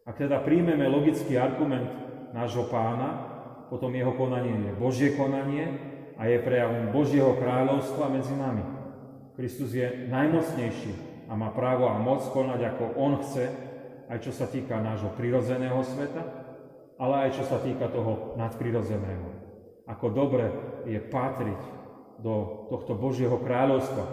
Ak 0.02 0.18
teda 0.18 0.42
príjmeme 0.42 0.90
logický 0.90 1.38
argument 1.38 1.86
nášho 2.34 2.66
pána, 2.66 3.30
potom 3.70 3.94
jeho 3.94 4.10
konanie 4.18 4.58
je 4.58 4.72
Božie 4.74 5.14
konanie 5.14 5.70
a 6.18 6.26
je 6.26 6.42
prejavom 6.42 6.90
Božieho 6.90 7.38
kráľovstva 7.38 8.10
medzi 8.10 8.34
nami. 8.34 8.66
Kristus 9.38 9.70
je 9.70 9.86
najmocnejší 10.10 11.26
a 11.30 11.38
má 11.38 11.54
právo 11.54 11.86
a 11.86 11.94
moc 11.94 12.26
konať 12.34 12.74
ako 12.74 12.98
On 12.98 13.22
chce, 13.22 13.46
aj 14.10 14.18
čo 14.18 14.34
sa 14.34 14.50
týka 14.50 14.82
nášho 14.82 15.14
prirodzeného 15.14 15.78
sveta, 15.86 16.26
ale 16.98 17.30
aj 17.30 17.38
čo 17.38 17.46
sa 17.46 17.62
týka 17.62 17.86
toho 17.86 18.34
nadprirodzeného. 18.34 19.29
Ako 19.90 20.14
dobre 20.14 20.46
je 20.86 21.02
patriť 21.02 21.60
do 22.22 22.68
tohto 22.70 22.94
Božieho 22.94 23.40
kráľovstva, 23.40 24.04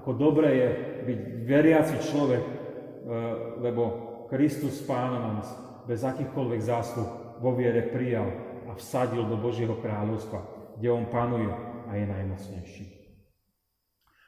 ako 0.00 0.10
dobre 0.16 0.48
je 0.54 0.68
byť 1.04 1.18
veriaci 1.44 1.96
človek, 2.08 2.44
e, 2.44 2.52
lebo 3.60 3.82
Kristus 4.32 4.80
Pána 4.84 5.18
nás 5.36 5.46
bez 5.84 6.02
akýchkoľvek 6.02 6.60
zásluh 6.62 7.38
vo 7.38 7.52
viere 7.52 7.84
prijal 7.92 8.26
a 8.66 8.74
vsadil 8.74 9.28
do 9.28 9.36
Božieho 9.36 9.76
kráľovstva, 9.78 10.40
kde 10.78 10.88
On 10.90 11.04
panuje 11.06 11.52
a 11.86 11.90
je 11.94 12.06
najmocnejší. 12.06 12.84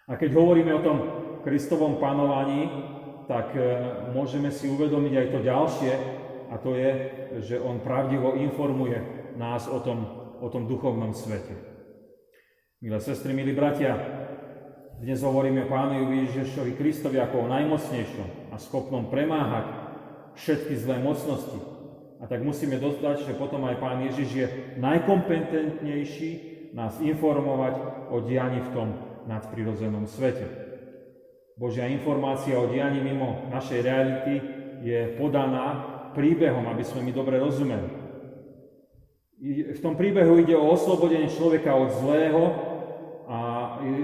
A 0.08 0.16
keď 0.16 0.30
hovoríme 0.34 0.72
o 0.72 0.84
tom 0.84 0.98
Kristovom 1.44 2.00
panovaní, 2.00 2.68
tak 3.28 3.52
e, 3.56 3.60
môžeme 4.12 4.48
si 4.48 4.68
uvedomiť 4.72 5.14
aj 5.14 5.26
to 5.32 5.38
ďalšie, 5.44 5.92
a 6.48 6.54
to 6.56 6.72
je, 6.72 6.90
že 7.44 7.56
On 7.60 7.76
pravdivo 7.76 8.32
informuje 8.40 8.96
nás 9.36 9.68
o 9.68 9.78
tom, 9.84 10.17
o 10.40 10.48
tom 10.48 10.70
duchovnom 10.70 11.14
svete. 11.14 11.54
Milé 12.78 12.98
sestry, 13.02 13.34
milí 13.34 13.52
bratia, 13.54 13.98
dnes 15.02 15.22
hovoríme 15.22 15.66
o 15.66 15.70
Pánu 15.70 16.10
Ježišovi 16.10 16.78
Kristovi 16.78 17.18
ako 17.18 17.46
o 17.46 17.50
najmocnejšom 17.50 18.54
a 18.54 18.56
schopnom 18.58 19.10
premáhať 19.10 19.66
všetky 20.38 20.74
zlé 20.78 21.02
mocnosti, 21.02 21.58
a 22.18 22.26
tak 22.26 22.42
musíme 22.42 22.82
dostať, 22.82 23.30
že 23.30 23.38
potom 23.38 23.62
aj 23.70 23.78
Pán 23.78 24.02
Ježiš 24.02 24.28
je 24.34 24.46
najkompetentnejší 24.82 26.30
nás 26.74 26.98
informovať 26.98 27.78
o 28.10 28.18
dianí 28.26 28.58
v 28.58 28.72
tom 28.74 28.88
nadprirodzenom 29.30 30.02
svete. 30.10 30.46
Božia 31.54 31.86
informácia 31.86 32.58
o 32.58 32.70
dianí 32.70 33.02
mimo 33.02 33.46
našej 33.54 33.80
reality 33.82 34.34
je 34.82 35.14
podaná 35.14 35.94
príbehom, 36.14 36.66
aby 36.70 36.82
sme 36.82 37.06
mi 37.06 37.12
dobre 37.14 37.38
rozumeli. 37.38 38.07
V 39.38 39.78
tom 39.78 39.94
príbehu 39.94 40.42
ide 40.42 40.58
o 40.58 40.74
oslobodenie 40.74 41.30
človeka 41.30 41.70
od 41.70 41.94
zlého 42.02 42.42
a 43.30 43.38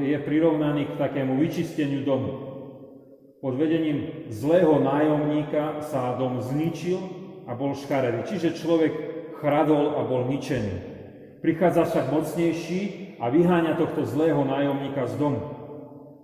je 0.07 0.15
prirovnaný 0.23 0.95
k 0.95 0.99
takému 0.99 1.35
vyčisteniu 1.43 2.07
domu. 2.07 2.55
Pod 3.43 3.59
vedením 3.59 4.31
zlého 4.31 4.79
nájomníka 4.79 5.83
sa 5.91 6.15
dom 6.15 6.39
zničil 6.39 7.03
a 7.51 7.53
bol 7.59 7.75
škaredý. 7.75 8.23
Čiže 8.31 8.63
človek 8.63 8.93
chradol 9.43 9.99
a 9.99 10.07
bol 10.07 10.23
ničený. 10.31 10.95
Prichádza 11.43 11.83
však 11.91 12.15
mocnejší 12.15 12.81
a 13.19 13.27
vyháňa 13.27 13.75
tohto 13.75 14.07
zlého 14.07 14.39
nájomníka 14.47 15.03
z 15.11 15.19
domu. 15.19 15.43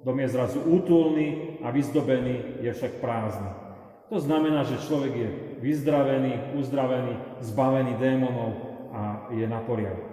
Dom 0.06 0.16
je 0.22 0.28
zrazu 0.30 0.62
útulný 0.62 1.58
a 1.66 1.74
vyzdobený, 1.74 2.62
je 2.62 2.70
však 2.70 3.02
prázdny. 3.02 3.50
To 4.06 4.22
znamená, 4.22 4.62
že 4.64 4.80
človek 4.86 5.12
je 5.18 5.28
vyzdravený, 5.58 6.56
uzdravený, 6.62 7.42
zbavený 7.42 7.98
démonov 7.98 8.69
je 9.34 9.46
na 9.46 9.62
poriadku. 9.62 10.10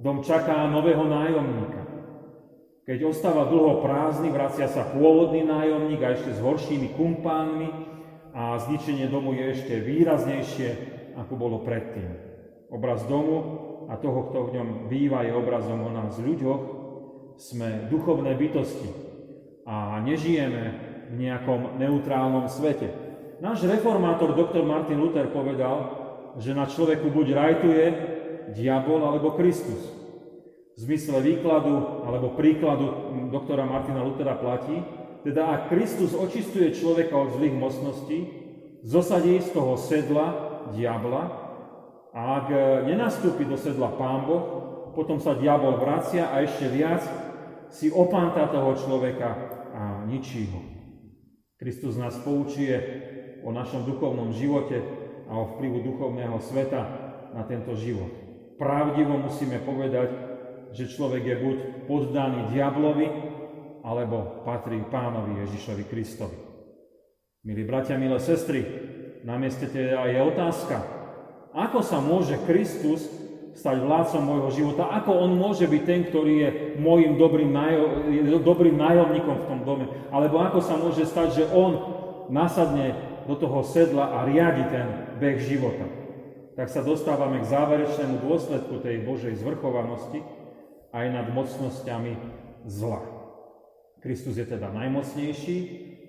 Dom 0.00 0.20
čaká 0.26 0.66
nového 0.68 1.06
nájomníka. 1.06 1.82
Keď 2.84 2.98
ostáva 3.08 3.48
dlho 3.48 3.80
prázdny, 3.80 4.28
vracia 4.28 4.68
sa 4.68 4.84
pôvodný 4.92 5.40
nájomník 5.48 6.00
a 6.04 6.12
ešte 6.12 6.36
s 6.36 6.44
horšími 6.44 6.92
kumpánmi 6.92 7.68
a 8.36 8.60
zničenie 8.60 9.08
domu 9.08 9.32
je 9.32 9.44
ešte 9.56 9.80
výraznejšie, 9.80 10.68
ako 11.16 11.32
bolo 11.38 11.64
predtým. 11.64 12.12
Obraz 12.68 13.06
domu 13.08 13.36
a 13.88 13.96
toho, 13.96 14.28
kto 14.28 14.38
v 14.50 14.54
ňom 14.60 14.68
býva, 14.92 15.24
je 15.24 15.32
obrazom 15.32 15.80
o 15.80 15.90
nás 15.94 16.20
ľuďoch. 16.20 16.62
Sme 17.40 17.88
duchovné 17.88 18.36
bytosti 18.36 18.90
a 19.64 19.98
nežijeme 20.04 20.62
v 21.08 21.14
nejakom 21.24 21.80
neutrálnom 21.80 22.52
svete. 22.52 22.92
Náš 23.40 23.64
reformátor 23.64 24.36
doktor 24.36 24.62
Martin 24.62 25.00
Luther 25.00 25.32
povedal, 25.32 26.04
že 26.36 26.52
na 26.52 26.68
človeku 26.68 27.08
buď 27.10 27.26
rajtuje 27.32 27.84
diabol 28.54 29.02
alebo 29.02 29.34
Kristus. 29.34 29.90
V 30.74 30.78
zmysle 30.78 31.22
výkladu 31.22 32.06
alebo 32.06 32.34
príkladu 32.34 33.14
doktora 33.30 33.66
Martina 33.66 34.02
Luthera 34.02 34.34
platí, 34.34 34.82
teda 35.22 35.46
ak 35.50 35.60
Kristus 35.70 36.14
očistuje 36.14 36.74
človeka 36.74 37.14
od 37.14 37.38
zlých 37.38 37.54
mocností, 37.54 38.18
zosadí 38.82 39.38
z 39.42 39.50
toho 39.54 39.78
sedla 39.78 40.26
diabla 40.74 41.22
a 42.14 42.20
ak 42.42 42.46
nenastúpi 42.88 43.44
do 43.44 43.58
sedla 43.58 43.94
Pán 43.94 44.26
Boh, 44.26 44.44
potom 44.94 45.18
sa 45.18 45.34
diabol 45.34 45.82
vracia 45.82 46.30
a 46.30 46.40
ešte 46.42 46.70
viac 46.70 47.02
si 47.74 47.90
opántá 47.90 48.46
toho 48.46 48.78
človeka 48.78 49.30
a 49.74 49.82
ničí 50.06 50.46
ho. 50.54 50.62
Kristus 51.58 51.98
nás 51.98 52.14
poučuje 52.22 52.76
o 53.42 53.50
našom 53.50 53.82
duchovnom 53.82 54.30
živote 54.30 54.78
a 55.26 55.34
o 55.34 55.56
vplyvu 55.56 55.82
duchovného 55.82 56.38
sveta 56.38 56.82
na 57.34 57.42
tento 57.46 57.74
život. 57.74 58.23
Pravdivo 58.54 59.18
musíme 59.18 59.58
povedať, 59.62 60.08
že 60.74 60.90
človek 60.90 61.22
je 61.26 61.36
buď 61.38 61.56
poddaný 61.90 62.54
diablovi, 62.54 63.06
alebo 63.84 64.42
patrí 64.48 64.80
pánovi 64.88 65.44
Ježišovi 65.44 65.84
Kristovi. 65.86 66.38
Milí 67.44 67.68
bratia, 67.68 68.00
milé 68.00 68.16
sestry, 68.16 68.64
na 69.26 69.36
mieste 69.36 69.68
teda 69.68 70.08
je 70.08 70.20
otázka, 70.24 70.80
ako 71.52 71.84
sa 71.84 72.00
môže 72.00 72.40
Kristus 72.48 73.04
stať 73.54 73.84
vládcom 73.84 74.22
môjho 74.24 74.50
života, 74.50 74.90
ako 74.90 75.14
on 75.14 75.38
môže 75.38 75.70
byť 75.70 75.82
ten, 75.86 76.00
ktorý 76.10 76.34
je 76.34 76.50
môjim 76.82 77.14
dobrým, 77.14 77.54
nájo, 77.54 77.84
dobrým 78.42 78.74
nájomníkom 78.74 79.36
v 79.44 79.46
tom 79.46 79.60
dome, 79.62 79.86
alebo 80.10 80.42
ako 80.42 80.58
sa 80.58 80.74
môže 80.74 81.06
stať, 81.06 81.42
že 81.42 81.44
on 81.54 81.78
nasadne 82.32 82.98
do 83.30 83.38
toho 83.38 83.62
sedla 83.62 84.10
a 84.20 84.26
riadi 84.26 84.64
ten 84.74 84.86
beh 85.22 85.38
života. 85.38 86.03
Tak 86.54 86.70
sa 86.70 86.86
dostávame 86.86 87.42
k 87.42 87.50
záverečnému 87.50 88.22
dôsledku 88.22 88.78
tej 88.78 89.02
Božej 89.02 89.42
zvrchovanosti 89.42 90.22
aj 90.94 91.06
nad 91.10 91.26
mocnosťami 91.34 92.14
zla. 92.70 93.02
Kristus 93.98 94.38
je 94.38 94.46
teda 94.46 94.70
najmocnejší 94.70 95.58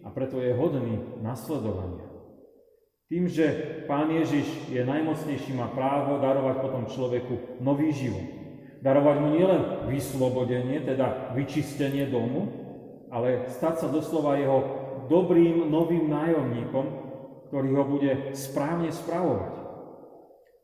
a 0.05 0.13
preto 0.13 0.37
je 0.37 0.53
hodný 0.53 1.01
nasledovania. 1.25 2.05
Tým, 3.09 3.25
že 3.25 3.45
Pán 3.89 4.13
Ježiš 4.13 4.69
je 4.69 4.85
najmocnejší, 4.85 5.57
má 5.57 5.73
právo 5.73 6.21
darovať 6.21 6.55
potom 6.61 6.83
človeku 6.93 7.61
nový 7.65 7.89
život. 7.89 8.25
Darovať 8.85 9.17
mu 9.21 9.29
nielen 9.33 9.61
vyslobodenie, 9.89 10.85
teda 10.85 11.33
vyčistenie 11.33 12.05
domu, 12.05 12.49
ale 13.09 13.49
stať 13.49 13.81
sa 13.81 13.87
doslova 13.89 14.37
jeho 14.37 14.59
dobrým 15.09 15.73
novým 15.73 16.05
nájomníkom, 16.05 16.85
ktorý 17.49 17.69
ho 17.77 17.85
bude 17.97 18.11
správne 18.37 18.93
spravovať. 18.93 19.64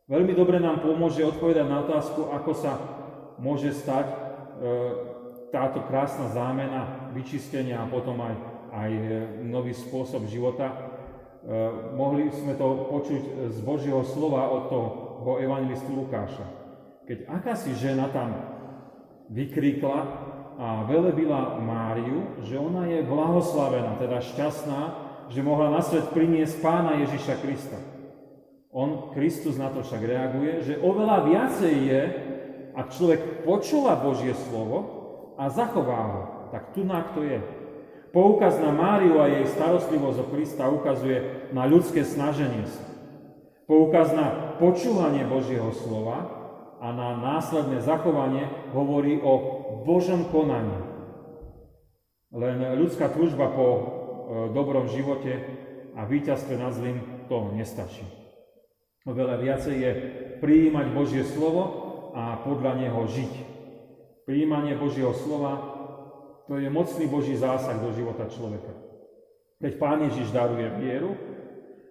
Veľmi 0.09 0.33
dobre 0.33 0.57
nám 0.57 0.81
pomôže 0.81 1.21
odpovedať 1.21 1.65
na 1.69 1.85
otázku, 1.85 2.33
ako 2.33 2.51
sa 2.57 2.73
môže 3.37 3.73
stať 3.73 4.05
e, 4.09 4.15
táto 5.53 5.83
krásna 5.85 6.31
zámena 6.31 7.11
vyčistenia 7.11 7.83
a 7.83 7.89
potom 7.89 8.17
aj, 8.21 8.35
aj 8.73 8.91
e, 8.91 9.03
nový 9.45 9.73
spôsob 9.75 10.25
života. 10.25 10.71
E, 10.71 10.75
mohli 11.93 12.29
sme 12.33 12.57
to 12.57 12.89
počuť 12.89 13.51
z 13.53 13.59
Božieho 13.61 14.01
slova 14.01 14.49
od 14.49 14.63
toho 14.69 15.37
evangelistu 15.37 15.93
Lukáša. 15.93 16.45
Keď 17.05 17.29
akási 17.29 17.77
žena 17.77 18.09
tam 18.09 18.33
vykríkla 19.29 19.99
a 20.61 20.85
velebila 20.85 21.57
Máriu, 21.61 22.37
že 22.45 22.57
ona 22.57 22.85
je 22.85 23.01
blahoslavená, 23.05 23.97
teda 23.97 24.21
šťastná, 24.21 24.81
že 25.31 25.41
mohla 25.41 25.71
na 25.71 25.81
svet 25.81 26.11
priniesť 26.11 26.59
pána 26.59 26.99
Ježiša 27.01 27.35
Krista. 27.39 27.79
On, 28.71 29.11
Kristus 29.11 29.59
na 29.59 29.67
to 29.67 29.83
však 29.83 29.99
reaguje, 29.99 30.63
že 30.63 30.79
oveľa 30.79 31.27
viacej 31.27 31.75
je, 31.75 32.01
ak 32.71 32.87
človek 32.95 33.43
počúva 33.43 33.99
Božie 33.99 34.31
slovo, 34.47 35.01
a 35.41 35.49
zachová 35.49 36.01
ho. 36.05 36.21
Tak 36.53 36.77
tu 36.77 36.85
na 36.85 37.01
to 37.01 37.25
je. 37.25 37.41
Poukaz 38.13 38.59
na 38.61 38.69
Máriu 38.69 39.17
a 39.23 39.31
jej 39.31 39.47
starostlivosť 39.49 40.17
o 40.21 40.29
Krista 40.29 40.69
ukazuje 40.69 41.49
na 41.55 41.65
ľudské 41.65 42.05
snaženie 42.05 42.67
sa. 42.67 42.85
Poukaz 43.65 44.11
na 44.11 44.59
počúvanie 44.59 45.23
Božieho 45.25 45.71
slova 45.71 46.27
a 46.83 46.91
na 46.91 47.15
následné 47.17 47.79
zachovanie 47.79 48.51
hovorí 48.75 49.17
o 49.23 49.33
Božom 49.87 50.27
konaní. 50.27 50.75
Len 52.35 52.77
ľudská 52.77 53.09
túžba 53.15 53.47
po 53.47 53.67
e, 53.67 53.81
dobrom 54.51 54.91
živote 54.91 55.39
a 55.95 56.03
víťazstve 56.03 56.55
nad 56.59 56.75
zlým 56.75 56.99
to 57.31 57.55
nestačí. 57.55 58.20
Oveľa 59.01 59.41
viacej 59.41 59.75
je 59.81 59.91
prijímať 60.45 60.93
Božie 60.93 61.25
slovo 61.25 61.63
a 62.13 62.37
podľa 62.45 62.85
neho 62.85 63.01
žiť. 63.09 63.33
Prijímanie 64.29 64.77
Božieho 64.77 65.13
slova 65.17 65.81
to 66.45 66.61
je 66.61 66.69
mocný 66.69 67.09
Boží 67.09 67.33
zásah 67.33 67.81
do 67.81 67.89
života 67.97 68.29
človeka. 68.29 68.69
Keď 69.57 69.73
Pán 69.81 70.05
Ježiš 70.05 70.29
daruje 70.29 70.69
vieru 70.77 71.17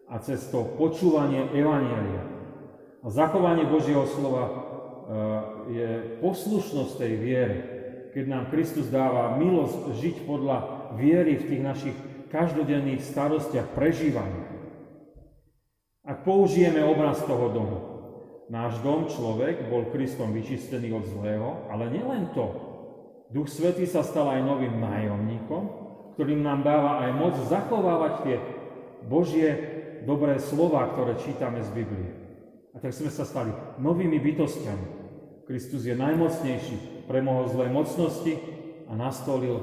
a 0.06 0.22
cez 0.22 0.42
to 0.54 0.62
počúvanie 0.78 1.50
Evanielia 1.50 2.22
a 3.02 3.06
zachovanie 3.10 3.66
Božieho 3.66 4.06
slova 4.06 4.44
e, 4.46 4.52
je 5.70 5.90
poslušnosť 6.22 6.92
tej 6.94 7.12
viery, 7.18 7.58
keď 8.14 8.24
nám 8.26 8.44
Kristus 8.54 8.90
dáva 8.90 9.34
milosť 9.38 9.98
žiť 9.98 10.16
podľa 10.26 10.58
viery 10.98 11.38
v 11.38 11.46
tých 11.46 11.62
našich 11.62 11.96
každodenných 12.30 13.02
starostiach, 13.02 13.74
prežívaní. 13.74 14.59
Ak 16.10 16.26
použijeme 16.26 16.82
obraz 16.82 17.22
toho 17.22 17.54
domu, 17.54 17.78
náš 18.50 18.82
dom, 18.82 19.06
človek, 19.06 19.70
bol 19.70 19.94
Kristom 19.94 20.34
vyčistený 20.34 20.90
od 20.90 21.06
zlého, 21.06 21.70
ale 21.70 21.86
nielen 21.86 22.34
to. 22.34 22.50
Duch 23.30 23.46
Svetý 23.46 23.86
sa 23.86 24.02
stal 24.02 24.26
aj 24.26 24.42
novým 24.42 24.74
nájomníkom, 24.82 25.62
ktorým 26.18 26.42
nám 26.42 26.66
dáva 26.66 27.06
aj 27.06 27.10
moc 27.14 27.34
zachovávať 27.46 28.14
tie 28.26 28.36
Božie 29.06 29.48
dobré 30.02 30.42
slova, 30.42 30.90
ktoré 30.90 31.14
čítame 31.22 31.62
z 31.62 31.70
Biblie. 31.78 32.10
A 32.74 32.82
tak 32.82 32.90
sme 32.90 33.06
sa 33.06 33.22
stali 33.22 33.54
novými 33.78 34.18
bytostiami. 34.18 34.86
Kristus 35.46 35.86
je 35.86 35.94
najmocnejší, 35.94 37.06
premohol 37.06 37.54
zlé 37.54 37.70
mocnosti 37.70 38.34
a 38.90 38.98
nastolil 38.98 39.62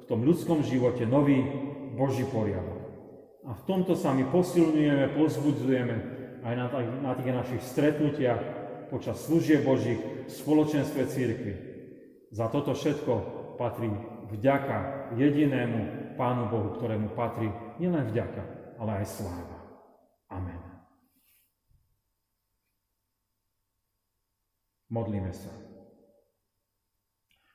v 0.00 0.04
tom 0.08 0.24
ľudskom 0.24 0.64
živote 0.64 1.04
nový 1.04 1.44
Boží 2.00 2.24
poriadok. 2.24 2.81
A 3.42 3.50
v 3.58 3.62
tomto 3.66 3.98
sa 3.98 4.14
my 4.14 4.22
posilňujeme, 4.30 5.18
pozbudzujeme 5.18 5.96
aj 6.46 6.54
na, 6.54 6.66
na 7.02 7.12
tých 7.18 7.30
našich 7.34 7.62
stretnutiach 7.66 8.40
počas 8.86 9.18
služieb 9.26 9.66
Božích 9.66 9.98
v 9.98 10.30
spoločenstve 10.30 11.02
církvy. 11.10 11.54
Za 12.30 12.46
toto 12.52 12.76
všetko 12.76 13.12
patrí 13.58 13.90
vďaka 14.30 15.10
jedinému 15.18 16.14
Pánu 16.14 16.48
Bohu, 16.52 16.76
ktorému 16.76 17.16
patrí 17.18 17.50
nielen 17.80 18.08
vďaka, 18.12 18.42
ale 18.78 19.02
aj 19.02 19.06
sláva. 19.10 19.58
Amen. 20.30 20.60
Modlíme 24.92 25.32
sa. 25.32 25.50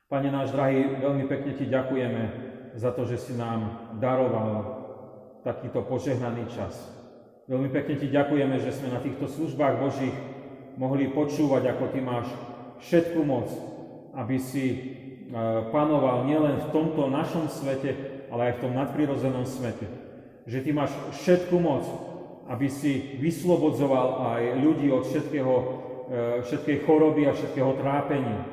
Pane 0.10 0.34
náš 0.34 0.56
drahý, 0.56 1.00
veľmi 1.04 1.30
pekne 1.30 1.54
Ti 1.54 1.70
ďakujeme 1.70 2.24
za 2.80 2.96
to, 2.96 3.06
že 3.06 3.18
si 3.22 3.34
nám 3.38 3.94
daroval 4.02 4.77
takýto 5.48 5.80
požehnaný 5.88 6.52
čas. 6.52 6.76
Veľmi 7.48 7.72
pekne 7.72 7.96
Ti 7.96 8.12
ďakujeme, 8.12 8.60
že 8.60 8.76
sme 8.76 8.92
na 8.92 9.00
týchto 9.00 9.32
službách 9.32 9.80
Božích 9.80 10.16
mohli 10.76 11.08
počúvať, 11.08 11.72
ako 11.72 11.84
Ty 11.96 12.00
máš 12.04 12.28
všetku 12.84 13.24
moc, 13.24 13.48
aby 14.12 14.36
si 14.44 14.66
e, 14.68 14.78
panoval 15.72 16.28
nielen 16.28 16.60
v 16.60 16.72
tomto 16.76 17.08
našom 17.08 17.48
svete, 17.48 17.96
ale 18.28 18.52
aj 18.52 18.54
v 18.60 18.62
tom 18.68 18.76
nadprirodzenom 18.76 19.48
svete. 19.48 19.88
Že 20.44 20.68
Ty 20.68 20.72
máš 20.76 20.92
všetku 21.24 21.56
moc, 21.56 21.88
aby 22.52 22.68
si 22.68 23.16
vyslobodzoval 23.24 24.36
aj 24.36 24.42
ľudí 24.60 24.92
od 24.92 25.08
všetkého, 25.08 25.54
e, 25.56 25.64
všetkej 26.44 26.78
choroby 26.84 27.32
a 27.32 27.32
všetkého 27.32 27.72
trápenia. 27.80 28.44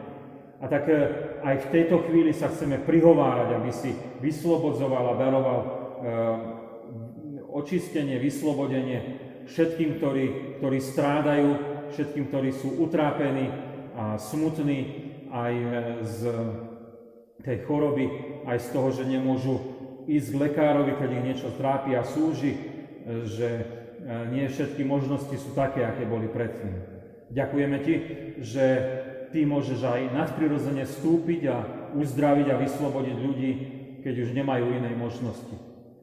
A 0.62 0.70
tak 0.70 0.86
e, 0.86 0.94
aj 1.42 1.66
v 1.66 1.70
tejto 1.74 2.06
chvíli 2.06 2.30
sa 2.30 2.46
chceme 2.46 2.78
prihovárať, 2.86 3.58
aby 3.58 3.70
si 3.74 3.90
vyslobodzoval 4.22 5.10
a 5.10 5.18
daroval 5.18 5.60
očistenie, 7.54 8.18
vyslobodenie 8.18 8.98
všetkým, 9.46 10.02
ktorí, 10.02 10.58
ktorí 10.58 10.78
strádajú, 10.82 11.50
všetkým, 11.94 12.24
ktorí 12.26 12.50
sú 12.50 12.82
utrápení 12.82 13.46
a 13.94 14.18
smutní 14.18 15.06
aj 15.30 15.54
z 16.02 16.18
tej 17.46 17.58
choroby, 17.70 18.10
aj 18.50 18.58
z 18.58 18.68
toho, 18.74 18.88
že 18.90 19.06
nemôžu 19.06 19.54
ísť 20.10 20.28
k 20.34 20.40
lekárovi, 20.50 20.92
keď 20.98 21.08
ich 21.14 21.26
niečo 21.32 21.48
trápi 21.54 21.94
a 21.94 22.02
súži, 22.02 22.56
že 23.28 23.48
e, 23.48 23.62
nie 24.32 24.48
všetky 24.48 24.84
možnosti 24.84 25.32
sú 25.36 25.52
také, 25.52 25.84
aké 25.84 26.08
boli 26.08 26.28
predtým. 26.28 26.72
Ďakujeme 27.32 27.78
Ti, 27.84 27.94
že 28.40 28.64
Ty 29.32 29.40
môžeš 29.44 29.80
aj 29.80 30.12
nadprirodzene 30.12 30.84
vstúpiť 30.88 31.42
a 31.52 31.56
uzdraviť 31.96 32.46
a 32.52 32.60
vyslobodiť 32.60 33.16
ľudí, 33.16 33.52
keď 34.00 34.14
už 34.24 34.30
nemajú 34.36 34.64
inej 34.72 34.94
možnosti. 34.96 35.56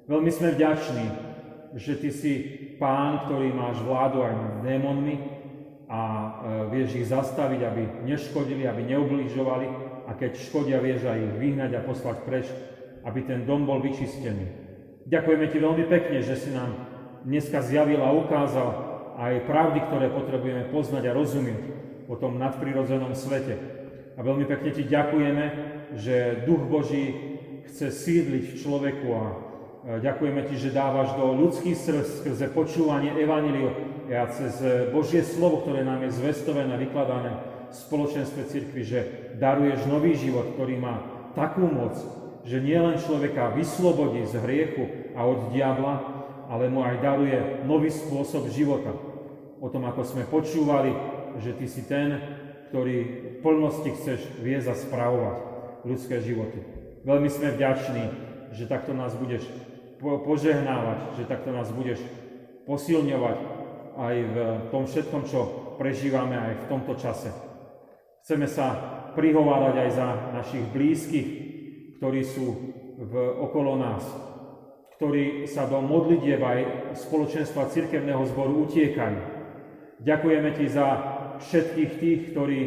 Veľmi 0.10 0.32
sme 0.34 0.54
vďační, 0.54 1.31
že 1.76 1.96
ty 2.00 2.10
si 2.12 2.34
pán, 2.76 3.28
ktorý 3.28 3.54
máš 3.56 3.80
vládu 3.86 4.26
aj 4.26 4.34
nad 4.36 4.56
démonmi 4.66 5.16
a 5.88 6.02
e, 6.02 6.28
vieš 6.72 7.00
ich 7.00 7.08
zastaviť, 7.08 7.62
aby 7.64 7.82
neškodili, 8.08 8.68
aby 8.68 8.82
neubližovali 8.92 9.68
a 10.08 10.12
keď 10.16 10.32
škodia, 10.36 10.84
vieš 10.84 11.08
aj 11.08 11.20
ich 11.20 11.36
vyhnať 11.40 11.72
a 11.78 11.86
poslať 11.86 12.18
preč, 12.28 12.48
aby 13.08 13.20
ten 13.24 13.48
dom 13.48 13.64
bol 13.64 13.80
vyčistený. 13.80 14.48
Ďakujeme 15.08 15.46
ti 15.50 15.58
veľmi 15.58 15.86
pekne, 15.88 16.20
že 16.22 16.36
si 16.38 16.50
nám 16.52 16.76
dneska 17.24 17.62
zjavil 17.62 18.02
a 18.02 18.14
ukázal 18.14 18.70
aj 19.18 19.46
pravdy, 19.46 19.80
ktoré 19.88 20.08
potrebujeme 20.10 20.72
poznať 20.74 21.04
a 21.10 21.16
rozumieť 21.16 21.62
o 22.10 22.16
tom 22.18 22.42
nadprirodzenom 22.42 23.14
svete. 23.14 23.56
A 24.18 24.20
veľmi 24.20 24.44
pekne 24.50 24.72
ti 24.76 24.84
ďakujeme, 24.84 25.46
že 25.96 26.44
Duch 26.48 26.64
Boží 26.68 27.16
chce 27.72 27.88
sídliť 27.92 28.44
v 28.52 28.58
človeku 28.60 29.08
a 29.16 29.24
ďakujeme 29.86 30.46
Ti, 30.46 30.56
že 30.58 30.76
dávaš 30.76 31.18
do 31.18 31.34
ľudských 31.34 31.78
srdc 31.78 32.08
skrze 32.22 32.46
počúvanie 32.54 33.18
Evaníliu 33.18 33.74
a 34.12 34.30
cez 34.30 34.60
e, 34.62 34.94
Božie 34.94 35.26
slovo, 35.26 35.66
ktoré 35.66 35.82
nám 35.82 36.06
je 36.06 36.14
zvestovené, 36.14 36.76
vykladané 36.78 37.32
v 37.72 37.74
spoločenstve 37.74 38.42
cirkvi, 38.46 38.82
že 38.84 39.00
daruješ 39.40 39.88
nový 39.88 40.14
život, 40.14 40.54
ktorý 40.54 40.78
má 40.78 41.02
takú 41.34 41.66
moc, 41.66 41.96
že 42.44 42.60
nielen 42.60 43.00
človeka 43.00 43.56
vyslobodí 43.56 44.28
z 44.28 44.36
hriechu 44.44 44.84
a 45.16 45.26
od 45.26 45.56
diabla, 45.56 45.96
ale 46.52 46.68
mu 46.68 46.84
aj 46.84 47.00
daruje 47.00 47.40
nový 47.64 47.90
spôsob 47.90 48.52
života. 48.52 48.92
O 49.64 49.72
tom, 49.72 49.88
ako 49.88 50.04
sme 50.04 50.28
počúvali, 50.28 50.92
že 51.40 51.56
Ty 51.56 51.66
si 51.66 51.82
ten, 51.88 52.20
ktorý 52.70 52.96
v 53.02 53.36
plnosti 53.40 53.90
chceš 53.98 54.20
viesť 54.44 54.68
a 54.68 54.76
správovať 54.76 55.38
ľudské 55.88 56.20
životy. 56.20 56.60
Veľmi 57.08 57.32
sme 57.32 57.56
vďační, 57.56 58.04
že 58.52 58.68
takto 58.68 58.92
nás 58.92 59.16
budeš 59.16 59.48
požehnávať, 60.02 61.22
že 61.22 61.30
takto 61.30 61.54
nás 61.54 61.70
budeš 61.70 62.02
posilňovať 62.66 63.38
aj 63.98 64.16
v 64.18 64.36
tom 64.74 64.84
všetkom, 64.90 65.22
čo 65.30 65.40
prežívame 65.78 66.38
aj 66.38 66.54
v 66.66 66.68
tomto 66.70 66.94
čase. 66.98 67.30
Chceme 68.26 68.46
sa 68.46 68.74
prihovárať 69.14 69.76
aj 69.78 69.90
za 69.94 70.08
našich 70.34 70.66
blízkych, 70.74 71.30
ktorí 71.98 72.22
sú 72.26 72.48
v, 73.02 73.14
okolo 73.42 73.78
nás, 73.78 74.06
ktorí 74.98 75.50
sa 75.50 75.66
do 75.66 75.82
modlitieb 75.82 76.38
aj 76.38 76.60
spoločenstva 76.98 77.74
cirkevného 77.74 78.22
zboru 78.30 78.70
utiekajú. 78.70 79.20
Ďakujeme 80.02 80.50
Ti 80.54 80.66
za 80.70 80.88
všetkých 81.42 81.92
tých, 81.98 82.20
ktorí 82.34 82.60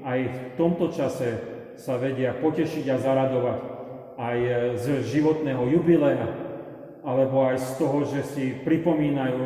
aj 0.00 0.20
v 0.24 0.38
tomto 0.56 0.92
čase 0.92 1.40
sa 1.76 1.96
vedia 1.96 2.36
potešiť 2.36 2.84
a 2.88 2.96
zaradovať 3.00 3.60
aj 4.16 4.38
z 4.76 4.86
životného 5.08 5.72
jubilea, 5.72 6.41
alebo 7.02 7.50
aj 7.50 7.58
z 7.58 7.70
toho, 7.82 7.98
že 8.06 8.20
si 8.30 8.44
pripomínajú 8.62 9.42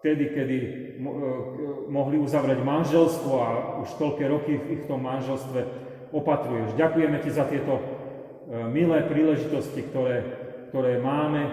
vtedy, 0.00 0.24
kedy 0.36 0.58
mohli 1.88 2.20
uzavrieť 2.20 2.60
manželstvo 2.60 3.32
a 3.40 3.48
už 3.84 3.88
toľké 3.96 4.24
roky 4.28 4.52
v 4.60 4.68
ich 4.76 4.82
tom 4.84 5.00
manželstve 5.00 5.64
opatruješ. 6.12 6.76
Ďakujeme 6.76 7.18
ti 7.24 7.30
za 7.32 7.48
tieto 7.48 7.80
milé 8.68 9.00
príležitosti, 9.08 9.80
ktoré, 9.88 10.16
ktoré 10.68 11.00
máme, 11.00 11.48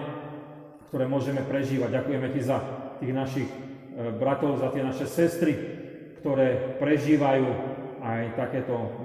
ktoré 0.92 1.08
môžeme 1.08 1.40
prežívať. 1.40 1.88
Ďakujeme 2.04 2.28
ti 2.36 2.40
za 2.44 2.60
tých 3.00 3.12
našich 3.16 3.48
bratov, 4.20 4.60
za 4.60 4.68
tie 4.68 4.84
naše 4.84 5.08
sestry, 5.08 5.56
ktoré 6.20 6.76
prežívajú 6.76 7.48
aj 8.04 8.36
takéto 8.36 9.00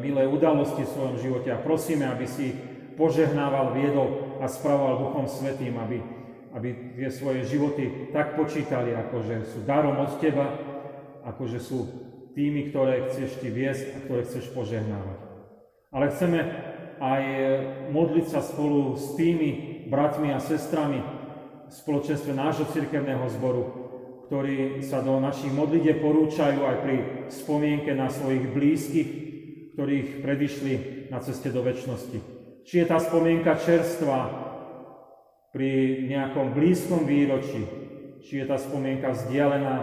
milé 0.00 0.24
udalosti 0.24 0.86
v 0.86 0.92
svojom 0.96 1.16
živote 1.20 1.52
a 1.52 1.60
prosíme, 1.60 2.08
aby 2.08 2.24
si 2.24 2.56
požehnával, 2.96 3.76
viedol 3.76 4.40
a 4.40 4.48
spravoval 4.48 5.06
Duchom 5.06 5.26
Svetým, 5.28 5.76
aby, 5.76 6.00
aby 6.56 6.68
tie 6.96 7.12
svoje 7.12 7.44
životy 7.44 8.10
tak 8.10 8.34
počítali, 8.34 8.96
akože 8.96 9.44
sú 9.52 9.58
darom 9.68 10.00
od 10.00 10.16
Teba, 10.18 10.56
akože 11.28 11.60
sú 11.60 11.78
tými, 12.32 12.72
ktoré 12.72 13.12
chceš 13.12 13.40
Ty 13.40 13.48
viesť 13.52 13.86
a 13.94 13.98
ktoré 14.08 14.20
chceš 14.24 14.52
požehnávať. 14.52 15.18
Ale 15.92 16.12
chceme 16.12 16.40
aj 16.96 17.22
modliť 17.92 18.26
sa 18.28 18.40
spolu 18.40 18.96
s 18.96 19.16
tými 19.16 19.84
bratmi 19.88 20.32
a 20.32 20.40
sestrami 20.40 21.00
v 21.66 21.72
spoločenstve 21.72 22.32
nášho 22.32 22.66
cirkevného 22.72 23.26
zboru, 23.36 23.64
ktorí 24.26 24.82
sa 24.82 25.04
do 25.04 25.20
našich 25.22 25.52
modlite 25.54 25.98
porúčajú 26.02 26.60
aj 26.66 26.76
pri 26.82 26.96
spomienke 27.30 27.92
na 27.94 28.10
svojich 28.10 28.50
blízkych, 28.50 29.10
ktorých 29.76 30.08
predišli 30.24 30.74
na 31.12 31.20
ceste 31.20 31.52
do 31.52 31.62
väčšnosti. 31.62 32.35
Či 32.66 32.82
je 32.82 32.86
tá 32.90 32.98
spomienka 32.98 33.54
čerstva 33.62 34.26
pri 35.54 36.02
nejakom 36.10 36.50
blízkom 36.50 37.06
výročí, 37.06 37.62
či 38.26 38.42
je 38.42 38.46
tá 38.50 38.58
spomienka 38.58 39.14
vzdialená, 39.14 39.76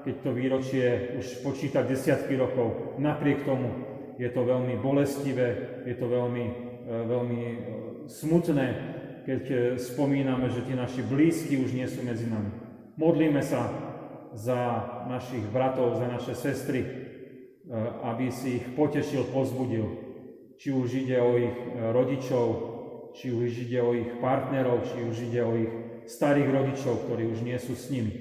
keď 0.00 0.14
to 0.24 0.30
výročie 0.32 0.86
už 1.20 1.44
počíta 1.44 1.84
desiatky 1.84 2.40
rokov. 2.40 2.96
Napriek 2.96 3.44
tomu 3.44 3.84
je 4.16 4.32
to 4.32 4.40
veľmi 4.40 4.80
bolestivé, 4.80 5.84
je 5.84 5.94
to 6.00 6.08
veľmi, 6.08 6.44
e, 6.48 6.52
veľmi 7.04 7.40
e, 7.44 7.56
smutné, 8.08 8.66
keď 9.28 9.42
e, 9.44 9.56
spomíname, 9.76 10.48
že 10.48 10.64
tí 10.64 10.72
naši 10.72 11.04
blízki 11.04 11.60
už 11.60 11.76
nie 11.76 11.84
sú 11.92 12.00
medzi 12.08 12.24
nami. 12.24 12.56
Modlíme 12.96 13.44
sa 13.44 13.68
za 14.32 14.60
našich 15.12 15.44
bratov, 15.52 16.00
za 16.00 16.08
naše 16.08 16.32
sestry, 16.32 16.88
aby 18.02 18.32
si 18.32 18.60
ich 18.60 18.66
potešil, 18.74 19.28
pozbudil. 19.28 20.09
Či 20.60 20.76
už 20.76 21.08
ide 21.08 21.16
o 21.24 21.40
ich 21.40 21.56
rodičov, 21.72 22.46
či 23.16 23.32
už 23.32 23.64
ide 23.64 23.80
o 23.80 23.96
ich 23.96 24.20
partnerov, 24.20 24.84
či 24.84 25.08
už 25.08 25.16
ide 25.32 25.40
o 25.40 25.56
ich 25.56 25.72
starých 26.04 26.52
rodičov, 26.52 27.08
ktorí 27.08 27.32
už 27.32 27.40
nie 27.40 27.56
sú 27.56 27.72
s 27.72 27.88
nimi. 27.88 28.12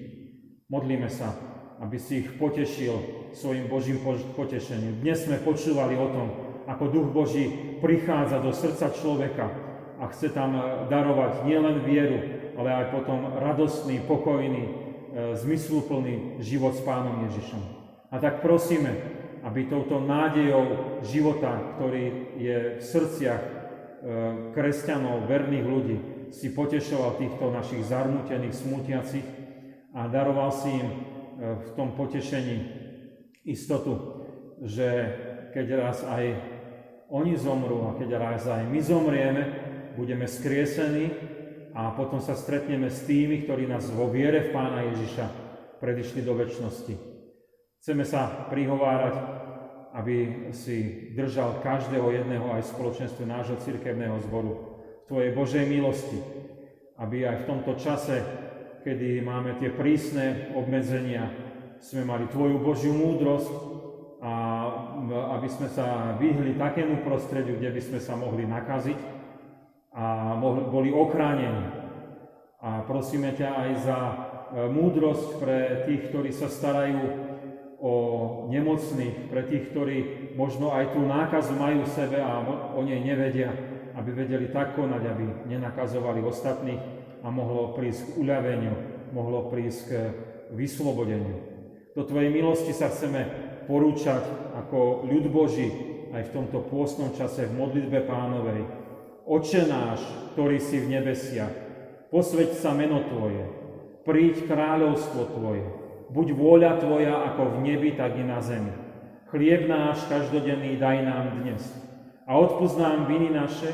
Modlíme 0.71 1.11
sa, 1.11 1.35
aby 1.83 1.99
si 1.99 2.23
ich 2.23 2.39
potešil 2.39 2.95
svojim 3.35 3.67
Božím 3.67 3.99
potešením. 4.39 5.03
Dnes 5.03 5.27
sme 5.27 5.43
počúvali 5.43 5.99
o 5.99 6.07
tom, 6.07 6.27
ako 6.63 6.83
Duch 6.87 7.09
Boží 7.11 7.75
prichádza 7.83 8.39
do 8.39 8.55
srdca 8.55 8.87
človeka 8.95 9.51
a 9.99 10.07
chce 10.07 10.31
tam 10.31 10.55
eh, 10.55 10.63
darovať 10.87 11.43
nielen 11.43 11.83
vieru, 11.83 12.19
ale 12.55 12.71
aj 12.71 12.85
potom 12.95 13.39
radostný, 13.39 14.03
pokojný, 14.03 14.63
e, 14.67 14.71
zmysluplný 15.39 16.43
život 16.43 16.75
s 16.75 16.83
Pánom 16.83 17.23
Ježišom. 17.31 17.63
A 18.11 18.19
tak 18.19 18.43
prosíme, 18.43 19.18
aby 19.43 19.71
touto 19.71 20.03
nádejou 20.03 20.99
života, 21.07 21.75
ktorý 21.75 22.35
je 22.35 22.57
v 22.77 22.81
srdciach 22.83 23.41
e, 23.43 23.51
kresťanov, 24.51 25.27
verných 25.27 25.65
ľudí, 25.65 25.97
si 26.29 26.53
potešoval 26.53 27.17
týchto 27.17 27.49
našich 27.49 27.81
zarmútených, 27.87 28.53
smutiacich 28.53 29.27
a 29.97 30.05
daroval 30.11 30.51
si 30.53 30.69
im 30.69 30.87
e, 30.87 30.95
v 31.57 31.69
tom 31.73 31.95
potešení 31.95 32.57
istotu, 33.47 34.25
že 34.61 34.87
keď 35.55 35.67
raz 35.79 36.03
aj 36.05 36.25
oni 37.09 37.33
zomrú 37.39 37.89
a 37.89 37.97
keď 37.97 38.09
raz 38.21 38.45
aj 38.45 38.69
my 38.69 38.79
zomrieme, 38.85 39.43
budeme 39.97 40.29
skriesení 40.29 41.09
a 41.73 41.89
potom 41.97 42.21
sa 42.21 42.37
stretneme 42.37 42.91
s 42.93 43.01
tými, 43.09 43.45
ktorí 43.45 43.65
nás 43.65 43.89
vo 43.89 44.11
viere 44.11 44.45
v 44.45 44.53
Pána 44.53 44.85
Ježiša 44.93 45.25
predišli 45.81 46.21
do 46.21 46.37
väčšnosti. 46.37 47.08
Chceme 47.79 48.03
sa 48.03 48.51
prihovárať, 48.51 49.15
aby 49.95 50.51
si 50.51 51.09
držal 51.15 51.63
každého 51.63 52.11
jedného 52.11 52.51
aj 52.51 52.67
v 52.67 52.71
spoločenstve 52.75 53.23
nášho 53.23 53.55
cirkevného 53.63 54.19
zboru 54.27 54.83
Tvojej 55.07 55.31
Božej 55.31 55.63
milosti, 55.63 56.19
aby 56.99 57.23
aj 57.23 57.35
v 57.39 57.47
tomto 57.47 57.79
čase, 57.79 58.19
kedy 58.83 59.23
máme 59.23 59.55
tie 59.63 59.71
prísne 59.71 60.51
obmedzenia, 60.59 61.31
sme 61.79 62.03
mali 62.03 62.27
Tvoju 62.27 62.59
Božiu 62.59 62.91
múdrosť 62.91 63.47
a 64.19 64.33
aby 65.39 65.47
sme 65.47 65.71
sa 65.71 66.19
vyhli 66.19 66.59
takému 66.59 67.07
prostrediu, 67.07 67.55
kde 67.55 67.71
by 67.71 67.81
sme 67.81 67.99
sa 68.03 68.19
mohli 68.19 68.43
nakaziť 68.43 68.99
a 69.95 70.35
boli 70.67 70.91
ochránení. 70.91 71.79
A 72.59 72.83
prosíme 72.83 73.31
ťa 73.39 73.49
aj 73.55 73.71
za 73.87 73.99
e, 74.03 74.15
múdrosť 74.67 75.27
pre 75.39 75.87
tých, 75.87 76.11
ktorí 76.11 76.35
sa 76.35 76.51
starajú 76.51 77.28
o 77.79 77.93
nemocných, 78.51 79.31
pre 79.31 79.47
tých, 79.47 79.71
ktorí 79.71 79.97
možno 80.35 80.75
aj 80.75 80.91
tú 80.91 81.01
nákazu 81.03 81.55
majú 81.55 81.87
v 81.87 81.93
sebe 81.95 82.19
a 82.19 82.43
o 82.75 82.79
nej 82.83 82.99
nevedia 82.99 83.55
aby 83.99 84.15
vedeli 84.15 84.47
tak 84.47 84.79
konať, 84.79 85.03
aby 85.03 85.25
nenakazovali 85.51 86.23
ostatných 86.23 86.79
a 87.19 87.27
mohlo 87.27 87.75
prísť 87.75 88.15
k 88.15 88.23
uľaveniu, 88.23 88.73
mohlo 89.11 89.51
prísť 89.51 89.81
k 89.83 89.91
vyslobodeniu. 90.55 91.35
Do 91.91 92.07
Tvojej 92.07 92.31
milosti 92.31 92.71
sa 92.71 92.87
chceme 92.87 93.27
porúčať 93.67 94.23
ako 94.55 95.03
ľud 95.03 95.25
Boží 95.27 95.67
aj 96.15 96.31
v 96.31 96.33
tomto 96.33 96.63
pôstnom 96.71 97.11
čase 97.11 97.51
v 97.51 97.59
modlitbe 97.59 98.07
pánovej. 98.07 98.63
Oče 99.27 99.67
náš, 99.67 100.01
ktorý 100.33 100.57
si 100.57 100.79
v 100.79 100.95
nebesiach, 100.95 101.53
posveď 102.09 102.55
sa 102.55 102.71
meno 102.71 103.03
Tvoje, 103.03 103.45
príď 104.07 104.47
kráľovstvo 104.47 105.37
Tvoje, 105.37 105.67
buď 106.09 106.27
vôľa 106.33 106.71
Tvoja 106.81 107.15
ako 107.33 107.57
v 107.57 107.57
nebi, 107.65 107.93
tak 107.93 108.17
i 108.17 108.25
na 108.25 108.41
zemi. 108.41 108.73
Chlieb 109.29 109.69
náš 109.69 110.01
každodenný 110.09 110.81
daj 110.81 111.05
nám 111.05 111.25
dnes 111.41 111.61
a 112.25 112.37
odpúsť 112.37 112.77
nám 112.81 113.05
viny 113.05 113.29
naše, 113.29 113.73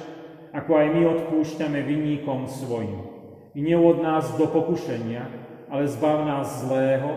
ako 0.52 0.72
aj 0.76 0.88
my 0.92 1.02
odpúšťame 1.16 1.80
vinníkom 1.84 2.48
svojim. 2.48 3.04
I 3.56 3.60
neod 3.64 4.04
nás 4.04 4.36
do 4.36 4.48
pokušenia, 4.48 5.28
ale 5.72 5.88
zbav 5.88 6.28
nás 6.28 6.64
zlého, 6.64 7.12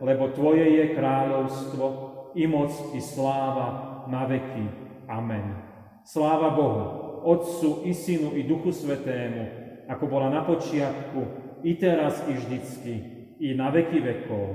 lebo 0.00 0.32
Tvoje 0.32 0.64
je 0.68 0.84
kráľovstvo, 0.96 1.84
i 2.32 2.48
moc, 2.48 2.72
i 2.96 3.00
sláva 3.00 4.04
na 4.08 4.24
veky. 4.24 4.64
Amen. 5.04 5.52
Sláva 6.00 6.56
Bohu, 6.56 6.84
Otcu, 7.28 7.84
i 7.84 7.92
Synu, 7.92 8.32
i 8.32 8.42
Duchu 8.48 8.72
Svetému, 8.72 9.48
ako 9.86 10.04
bola 10.08 10.32
na 10.32 10.40
počiatku, 10.42 11.20
i 11.60 11.76
teraz, 11.76 12.24
i 12.26 12.32
vždycky, 12.34 12.92
i 13.42 13.58
na 13.58 13.74
veky 13.74 13.98
vekov. 13.98 14.46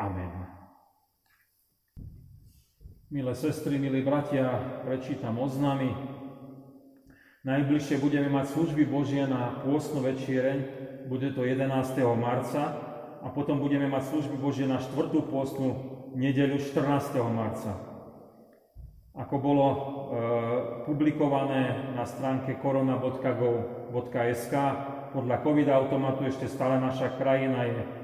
Amen. 0.00 0.32
Milé 3.12 3.36
sestry, 3.36 3.76
milí 3.76 4.00
bratia, 4.00 4.80
prečítam 4.88 5.36
oznamy. 5.36 5.92
Najbližšie 7.44 8.00
budeme 8.00 8.32
mať 8.32 8.56
služby 8.56 8.88
Božie 8.88 9.28
na 9.28 9.60
pôstnu 9.60 10.00
večiereň, 10.00 10.58
bude 11.12 11.28
to 11.36 11.44
11. 11.44 11.68
marca 12.16 12.72
a 13.20 13.28
potom 13.28 13.60
budeme 13.60 13.84
mať 13.92 14.16
služby 14.16 14.40
Božie 14.40 14.64
na 14.64 14.80
štvrtú 14.80 15.28
pôstnu 15.28 15.68
nedeľu 16.16 16.56
14. 16.56 17.20
marca. 17.28 17.76
Ako 19.12 19.36
bolo 19.44 19.66
e, 19.68 19.76
publikované 20.88 21.92
na 21.92 22.08
stránke 22.08 22.56
korona.gov.sk, 22.64 24.54
podľa 25.12 25.36
COVID-automatu 25.44 26.24
ešte 26.24 26.48
stále 26.48 26.80
naša 26.80 27.20
krajina 27.20 27.68
je 27.68 28.01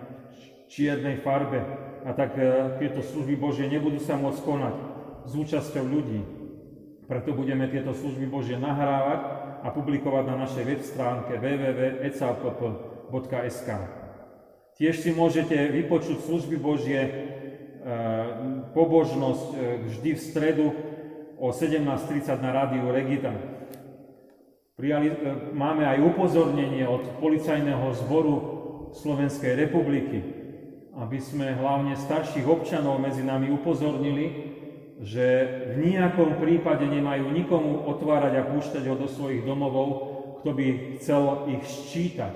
čiernej 0.68 1.24
farbe 1.24 1.64
a 2.04 2.12
tak 2.12 2.36
e, 2.36 2.76
tieto 2.78 3.02
služby 3.02 3.34
Božie 3.36 3.66
nebudú 3.66 3.98
sa 3.98 4.14
môcť 4.20 4.40
konať 4.44 4.74
s 5.26 5.32
účasťou 5.34 5.84
ľudí. 5.84 6.22
Preto 7.08 7.32
budeme 7.32 7.68
tieto 7.72 7.96
služby 7.96 8.28
Božie 8.28 8.60
nahrávať 8.60 9.20
a 9.64 9.72
publikovať 9.72 10.24
na 10.28 10.36
našej 10.44 10.64
web 10.68 10.84
stránke 10.84 11.40
www.ecalpp.sk. 11.40 12.50
Tiež 14.78 15.02
si 15.02 15.10
môžete 15.10 15.56
vypočuť 15.74 16.22
služby 16.22 16.56
Božie, 16.60 17.00
e, 17.00 17.10
pobožnosť 18.76 19.48
e, 19.56 19.58
vždy 19.88 20.10
v 20.14 20.20
stredu 20.20 20.70
o 21.40 21.48
17.30 21.50 22.44
na 22.44 22.50
rádiu 22.52 22.92
Regita. 22.92 23.32
Prijali, 24.78 25.10
máme 25.58 25.82
aj 25.82 25.98
upozornenie 26.06 26.86
od 26.86 27.18
policajného 27.18 27.90
zboru 27.98 28.34
Slovenskej 28.94 29.58
republiky, 29.58 30.37
aby 30.96 31.18
sme 31.20 31.52
hlavne 31.58 31.98
starších 31.98 32.48
občanov 32.48 33.02
medzi 33.02 33.20
nami 33.20 33.52
upozornili, 33.52 34.56
že 34.98 35.26
v 35.78 35.94
nejakom 35.94 36.42
prípade 36.42 36.82
nemajú 36.88 37.30
nikomu 37.30 37.86
otvárať 37.86 38.32
a 38.34 38.48
púšťať 38.50 38.84
ho 38.90 38.96
do 38.98 39.06
svojich 39.06 39.46
domovov, 39.46 39.88
kto 40.42 40.50
by 40.54 40.66
chcel 40.98 41.46
ich 41.54 41.62
ščítať. 41.62 42.34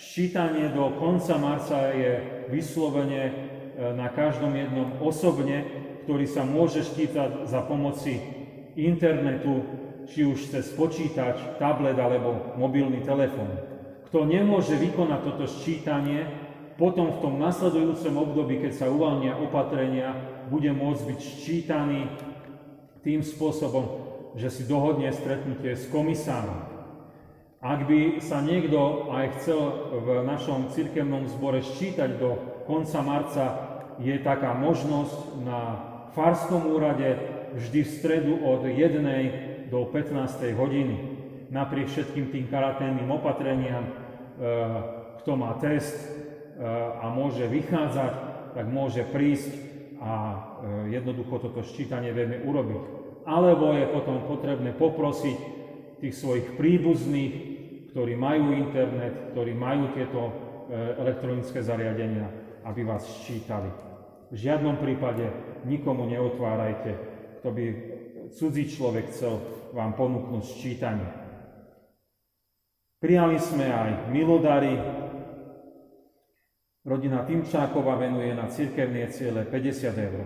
Ščítanie 0.00 0.72
do 0.72 0.96
konca 0.96 1.36
marca 1.36 1.92
je 1.92 2.44
vyslovene 2.48 3.22
e, 3.28 3.32
na 3.92 4.08
každom 4.08 4.56
jednom 4.56 4.96
osobne, 5.04 5.60
ktorý 6.08 6.24
sa 6.24 6.40
môže 6.40 6.80
ščítať 6.88 7.44
za 7.44 7.60
pomoci 7.68 8.16
internetu, 8.80 9.60
či 10.08 10.24
už 10.24 10.48
cez 10.48 10.72
počítač, 10.72 11.60
tablet 11.60 12.00
alebo 12.00 12.56
mobilný 12.56 13.04
telefón. 13.04 13.60
Kto 14.08 14.24
nemôže 14.24 14.74
vykonať 14.80 15.20
toto 15.20 15.44
ščítanie, 15.44 16.24
potom 16.80 17.12
v 17.12 17.20
tom 17.20 17.36
nasledujúcom 17.36 18.14
období, 18.24 18.56
keď 18.64 18.72
sa 18.72 18.86
uvalnia 18.88 19.36
opatrenia, 19.36 20.16
bude 20.48 20.72
môcť 20.72 21.02
byť 21.12 21.20
ščítaný 21.20 22.08
tým 23.04 23.20
spôsobom, 23.20 23.84
že 24.32 24.48
si 24.48 24.64
dohodne 24.64 25.12
stretnutie 25.12 25.76
s 25.76 25.84
komisárom. 25.92 26.56
Ak 27.60 27.84
by 27.84 28.24
sa 28.24 28.40
niekto 28.40 29.12
aj 29.12 29.36
chcel 29.36 29.60
v 29.92 30.24
našom 30.24 30.72
cirkevnom 30.72 31.28
zbore 31.28 31.60
ščítať 31.60 32.16
do 32.16 32.40
konca 32.64 33.04
marca, 33.04 33.44
je 34.00 34.16
taká 34.24 34.56
možnosť 34.56 35.44
na 35.44 35.60
Farskom 36.16 36.72
úrade 36.72 37.20
vždy 37.60 37.80
v 37.84 37.90
stredu 37.92 38.32
od 38.40 38.64
1. 38.64 39.68
do 39.68 39.84
15. 39.84 40.56
hodiny. 40.56 40.96
Napriek 41.52 41.92
všetkým 41.92 42.32
tým 42.32 42.48
karaténnym 42.48 43.12
opatreniam, 43.12 43.84
e, 43.84 43.92
kto 45.20 45.36
má 45.36 45.52
test, 45.60 45.98
a 46.60 47.08
môže 47.08 47.48
vychádzať, 47.48 48.12
tak 48.52 48.66
môže 48.68 49.02
prísť 49.08 49.70
a 50.00 50.12
e, 50.12 50.36
jednoducho 50.96 51.40
toto 51.40 51.60
ščítanie 51.60 52.12
vieme 52.16 52.40
urobiť. 52.40 52.82
Alebo 53.28 53.76
je 53.76 53.84
potom 53.92 54.24
potrebné 54.24 54.72
poprosiť 54.72 55.38
tých 56.00 56.14
svojich 56.16 56.56
príbuzných, 56.56 57.34
ktorí 57.92 58.16
majú 58.16 58.56
internet, 58.56 59.36
ktorí 59.36 59.52
majú 59.52 59.92
tieto 59.92 60.20
e, 60.28 60.32
elektronické 61.00 61.60
zariadenia, 61.60 62.28
aby 62.64 62.80
vás 62.84 63.04
ščítali. 63.24 63.68
V 64.32 64.36
žiadnom 64.36 64.80
prípade 64.80 65.28
nikomu 65.68 66.08
neotvárajte, 66.08 66.92
kto 67.40 67.48
by 67.52 67.64
cudzí 68.32 68.68
človek 68.72 69.10
chcel 69.12 69.36
vám 69.76 69.92
ponúknuť 69.98 70.42
sčítanie. 70.44 71.08
Prijali 73.00 73.40
sme 73.40 73.64
aj 73.64 74.12
milodary. 74.12 74.99
Rodina 76.80 77.28
Timčákova 77.28 78.00
venuje 78.00 78.32
na 78.32 78.48
cirkevné 78.48 79.12
ciele 79.12 79.44
50 79.44 80.00
eur. 80.00 80.24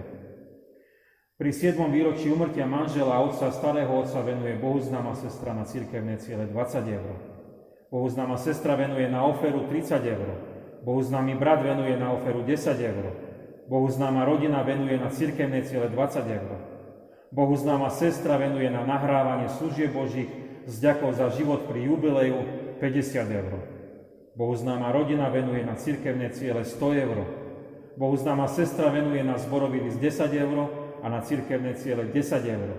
Pri 1.34 1.50
7. 1.50 1.82
výročí 1.90 2.30
umrtia 2.30 2.62
manžela 2.62 3.18
a 3.18 3.26
otca, 3.26 3.50
starého 3.50 3.90
otca 3.90 4.22
venuje 4.22 4.54
bohuznáma 4.62 5.18
sestra 5.18 5.50
na 5.50 5.66
cirkevné 5.66 6.14
ciele 6.22 6.46
20 6.46 6.86
eur. 6.94 7.10
Bohuznáma 7.90 8.38
sestra 8.38 8.78
venuje 8.78 9.10
na 9.10 9.26
oferu 9.26 9.66
30 9.66 9.98
eur. 10.06 10.28
Bohuznámy 10.86 11.34
brat 11.34 11.58
venuje 11.58 11.98
na 11.98 12.14
oferu 12.14 12.46
10 12.46 12.54
eur. 12.78 13.04
Bohuznáma 13.66 14.22
rodina 14.22 14.62
venuje 14.62 14.94
na 14.94 15.10
cirkevné 15.10 15.66
ciele 15.66 15.90
20 15.90 16.22
eur. 16.38 16.50
Bohuznáma 17.34 17.90
sestra 17.90 18.38
venuje 18.38 18.70
na 18.70 18.86
nahrávanie 18.86 19.50
služieb 19.58 19.90
Božích 19.90 20.30
s 20.70 20.78
ďakou 20.78 21.10
za 21.18 21.34
život 21.34 21.66
pri 21.66 21.82
jubileju 21.90 22.38
50 22.78 23.42
eur. 23.42 23.73
Bohuznáma 24.34 24.90
rodina 24.90 25.30
venuje 25.30 25.62
na 25.62 25.78
cirkevné 25.78 26.30
ciele 26.34 26.66
100 26.66 26.92
eur. 27.06 27.18
Bohuznáma 27.94 28.50
sestra 28.50 28.90
venuje 28.90 29.22
na 29.22 29.38
zborový 29.38 29.80
list 29.80 30.02
10 30.02 30.34
eur 30.34 30.58
a 31.02 31.06
na 31.08 31.22
cirkevné 31.22 31.74
ciele 31.78 32.10
10 32.10 32.42
eur. 32.42 32.70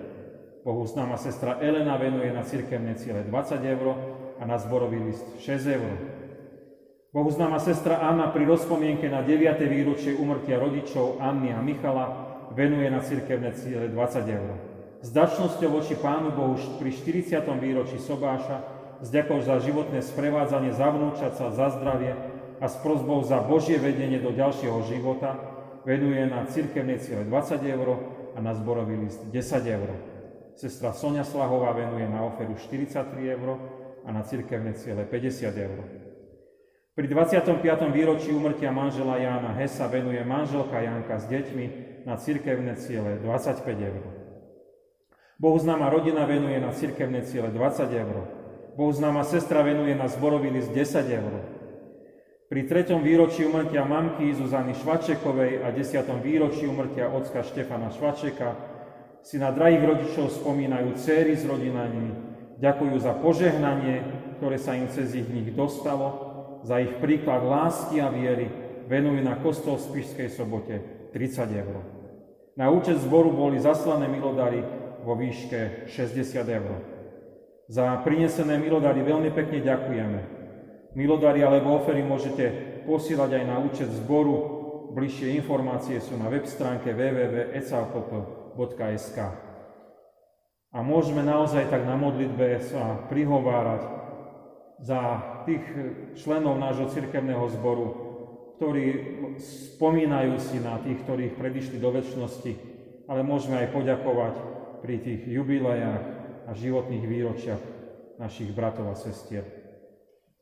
Bohu 0.65 0.81
známa 0.89 1.17
sestra 1.17 1.61
Elena 1.61 1.93
venuje 1.93 2.33
na 2.33 2.41
cirkevné 2.41 2.97
ciele 2.97 3.21
20 3.23 3.61
eur 3.61 3.87
a 4.41 4.43
na 4.49 4.57
zborový 4.57 4.97
list 4.97 5.23
6 5.39 5.67
eur. 5.77 5.93
Bohu 7.13 7.29
známa 7.29 7.61
sestra 7.61 8.01
Anna 8.01 8.33
pri 8.33 8.49
rozpomienke 8.49 9.05
na 9.05 9.21
9. 9.21 9.61
výročie 9.69 10.17
umrtia 10.17 10.57
rodičov 10.57 11.21
Anny 11.21 11.53
a 11.53 11.61
Michala 11.61 12.05
venuje 12.51 12.89
na 12.89 12.99
cirkevné 12.99 13.53
ciele 13.53 13.93
20 13.93 14.25
eur. 14.25 14.51
S 15.05 15.13
dačnosťou 15.13 15.69
voči 15.69 15.95
Pánu 16.01 16.33
Bohu 16.33 16.57
pri 16.81 16.89
40. 16.89 17.45
výročí 17.61 18.01
Sobáša, 18.01 18.74
s 19.01 19.07
ďakou 19.11 19.41
za 19.43 19.59
životné 19.59 19.99
sprevádzanie, 19.99 20.71
za 20.71 20.87
vnúčaca, 20.91 21.51
za 21.51 21.67
zdravie 21.75 22.15
a 22.59 22.65
s 22.71 22.75
prozbou 22.79 23.23
za 23.23 23.43
Božie 23.43 23.75
vedenie 23.79 24.19
do 24.21 24.31
ďalšieho 24.31 24.79
života, 24.87 25.35
venuje 25.83 26.23
na 26.25 26.47
cirkevné 26.47 26.97
ciele 26.99 27.27
20 27.27 27.61
eur 27.61 27.87
a 28.35 28.39
na 28.41 28.51
zborový 28.55 29.07
list 29.07 29.21
10 29.29 29.63
eur. 29.67 29.89
Sestra 30.55 30.95
Sonia 30.95 31.27
Slahová 31.27 31.75
venuje 31.75 32.07
na 32.07 32.23
oferu 32.23 32.55
43 32.55 33.35
eur 33.35 33.59
a 34.07 34.09
na 34.11 34.23
cirkevné 34.23 34.71
ciele 34.79 35.03
50 35.03 35.51
eur. 35.51 35.79
Pri 36.95 37.11
25. 37.11 37.59
výročí 37.91 38.31
umrtia 38.31 38.71
manžela 38.71 39.19
Jána 39.19 39.51
Hesa 39.51 39.91
venuje 39.91 40.23
manželka 40.23 40.79
Janka 40.79 41.19
s 41.19 41.27
deťmi 41.27 41.65
na 42.07 42.15
cirkevné 42.15 42.79
ciele 42.79 43.19
25 43.19 43.67
eur. 43.67 44.03
Bohuznáma 45.35 45.91
rodina 45.91 46.23
venuje 46.23 46.55
na 46.55 46.71
cirkevné 46.71 47.27
ciele 47.27 47.51
20 47.51 47.91
eur. 47.91 48.44
Bohuznáma 48.75 49.23
sestra 49.23 49.63
venuje 49.63 49.95
na 49.95 50.11
zborový 50.11 50.51
list 50.51 50.75
10 50.75 51.07
eur. 51.07 51.33
Pri 52.51 52.67
treťom 52.67 52.99
výročí 53.01 53.47
umrtia 53.47 53.87
mamky 53.87 54.35
Zuzany 54.35 54.75
Švačekovej 54.75 55.63
a 55.63 55.71
desiatom 55.71 56.19
výročí 56.19 56.67
umrtia 56.67 57.07
ocka 57.07 57.41
Štefana 57.41 57.89
Švačeka 57.95 58.53
si 59.25 59.41
na 59.41 59.49
drahých 59.49 59.81
rodičov 59.81 60.29
spomínajú 60.29 60.93
céry 60.99 61.33
s 61.33 61.47
rodinami, 61.47 62.13
ďakujú 62.61 62.95
za 63.01 63.17
požehnanie, 63.17 64.03
ktoré 64.37 64.59
sa 64.61 64.77
im 64.77 64.91
cez 64.91 65.15
ich 65.17 65.25
nich 65.25 65.55
dostalo, 65.55 66.35
za 66.61 66.77
ich 66.83 66.99
príklad 67.01 67.41
lásky 67.47 68.03
a 68.03 68.11
viery, 68.11 68.51
venujú 68.91 69.23
na 69.23 69.39
kostol 69.41 69.79
v 69.81 69.87
Spišskej 69.89 70.29
sobote 70.29 70.75
30 71.15 71.47
eur. 71.63 71.81
Na 72.59 72.69
účet 72.69 72.99
zboru 73.01 73.33
boli 73.33 73.57
zaslané 73.57 74.05
milodary 74.11 74.61
vo 75.01 75.15
výške 75.17 75.89
60 75.89 76.43
eur. 76.45 76.94
Za 77.65 77.97
prinesené 78.05 78.61
milodary 78.61 79.01
veľmi 79.01 79.33
pekne 79.33 79.65
ďakujeme. 79.65 80.21
Milodary 80.93 81.41
alebo 81.41 81.81
ofery 81.81 82.05
môžete 82.05 82.77
posielať 82.85 83.41
aj 83.41 83.43
na 83.49 83.57
účet 83.57 83.89
zboru. 83.89 84.53
Bližšie 84.93 85.33
informácie 85.35 85.99
sú 85.99 86.15
na 86.15 86.29
web 86.29 86.45
stránke 86.45 86.93
www.ecalpop.sk 86.93 89.17
A 90.71 90.81
môžeme 90.85 91.25
naozaj 91.25 91.73
tak 91.73 91.89
na 91.89 91.97
modlitbe 91.97 92.61
sa 92.63 92.95
prihovárať 93.09 93.81
za 94.85 95.01
tých 95.49 95.65
členov 96.21 96.61
nášho 96.61 96.85
cirkevného 96.93 97.49
zboru, 97.59 97.87
ktorí 98.61 98.85
spomínajú 99.41 100.37
si 100.37 100.61
na 100.61 100.77
tých, 100.85 101.01
ktorých 101.03 101.33
predišli 101.33 101.81
do 101.81 101.89
väčšnosti, 101.91 102.55
ale 103.09 103.25
môžeme 103.25 103.57
aj 103.65 103.73
poďakovať 103.73 104.37
pri 104.85 105.01
tých 105.01 105.25
jubilejách 105.27 106.14
a 106.45 106.51
životných 106.53 107.05
výročiach 107.05 107.61
našich 108.21 108.53
bratov 108.55 108.91
a 108.91 108.95
sestier. 108.95 109.43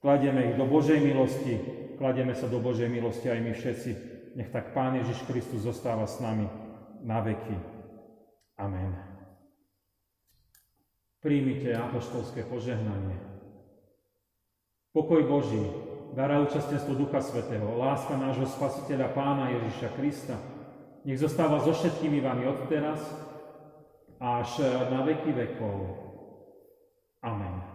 Kladieme 0.03 0.51
ich 0.51 0.55
do 0.59 0.67
Božej 0.67 0.99
milosti, 0.99 1.55
kladieme 1.95 2.35
sa 2.35 2.51
do 2.51 2.59
Božej 2.59 2.91
milosti 2.91 3.31
aj 3.31 3.39
my 3.39 3.51
všetci. 3.55 3.91
Nech 4.33 4.49
tak 4.51 4.75
Pán 4.75 4.97
Ježiš 4.99 5.23
Kristus 5.29 5.63
zostáva 5.63 6.09
s 6.09 6.19
nami 6.19 6.49
na 7.05 7.21
veky. 7.21 7.55
Amen. 8.59 8.97
Príjmite 11.23 11.71
apoštolské 11.71 12.43
požehnanie. 12.43 13.15
Pokoj 14.91 15.23
Boží, 15.23 15.63
dara 16.13 16.43
účastenstvo 16.43 16.99
Ducha 16.99 17.23
Svetého, 17.23 17.65
láska 17.79 18.19
nášho 18.19 18.45
Spasiteľa 18.45 19.09
Pána 19.15 19.55
Ježiša 19.55 19.89
Krista, 19.95 20.35
nech 21.07 21.17
zostáva 21.17 21.63
so 21.63 21.71
všetkými 21.71 22.19
vami 22.19 22.43
od 22.43 22.67
teraz 22.67 22.99
až 24.23 24.63
na 24.87 25.03
veky 25.03 25.31
vekov. 25.35 25.77
Amen. 27.23 27.72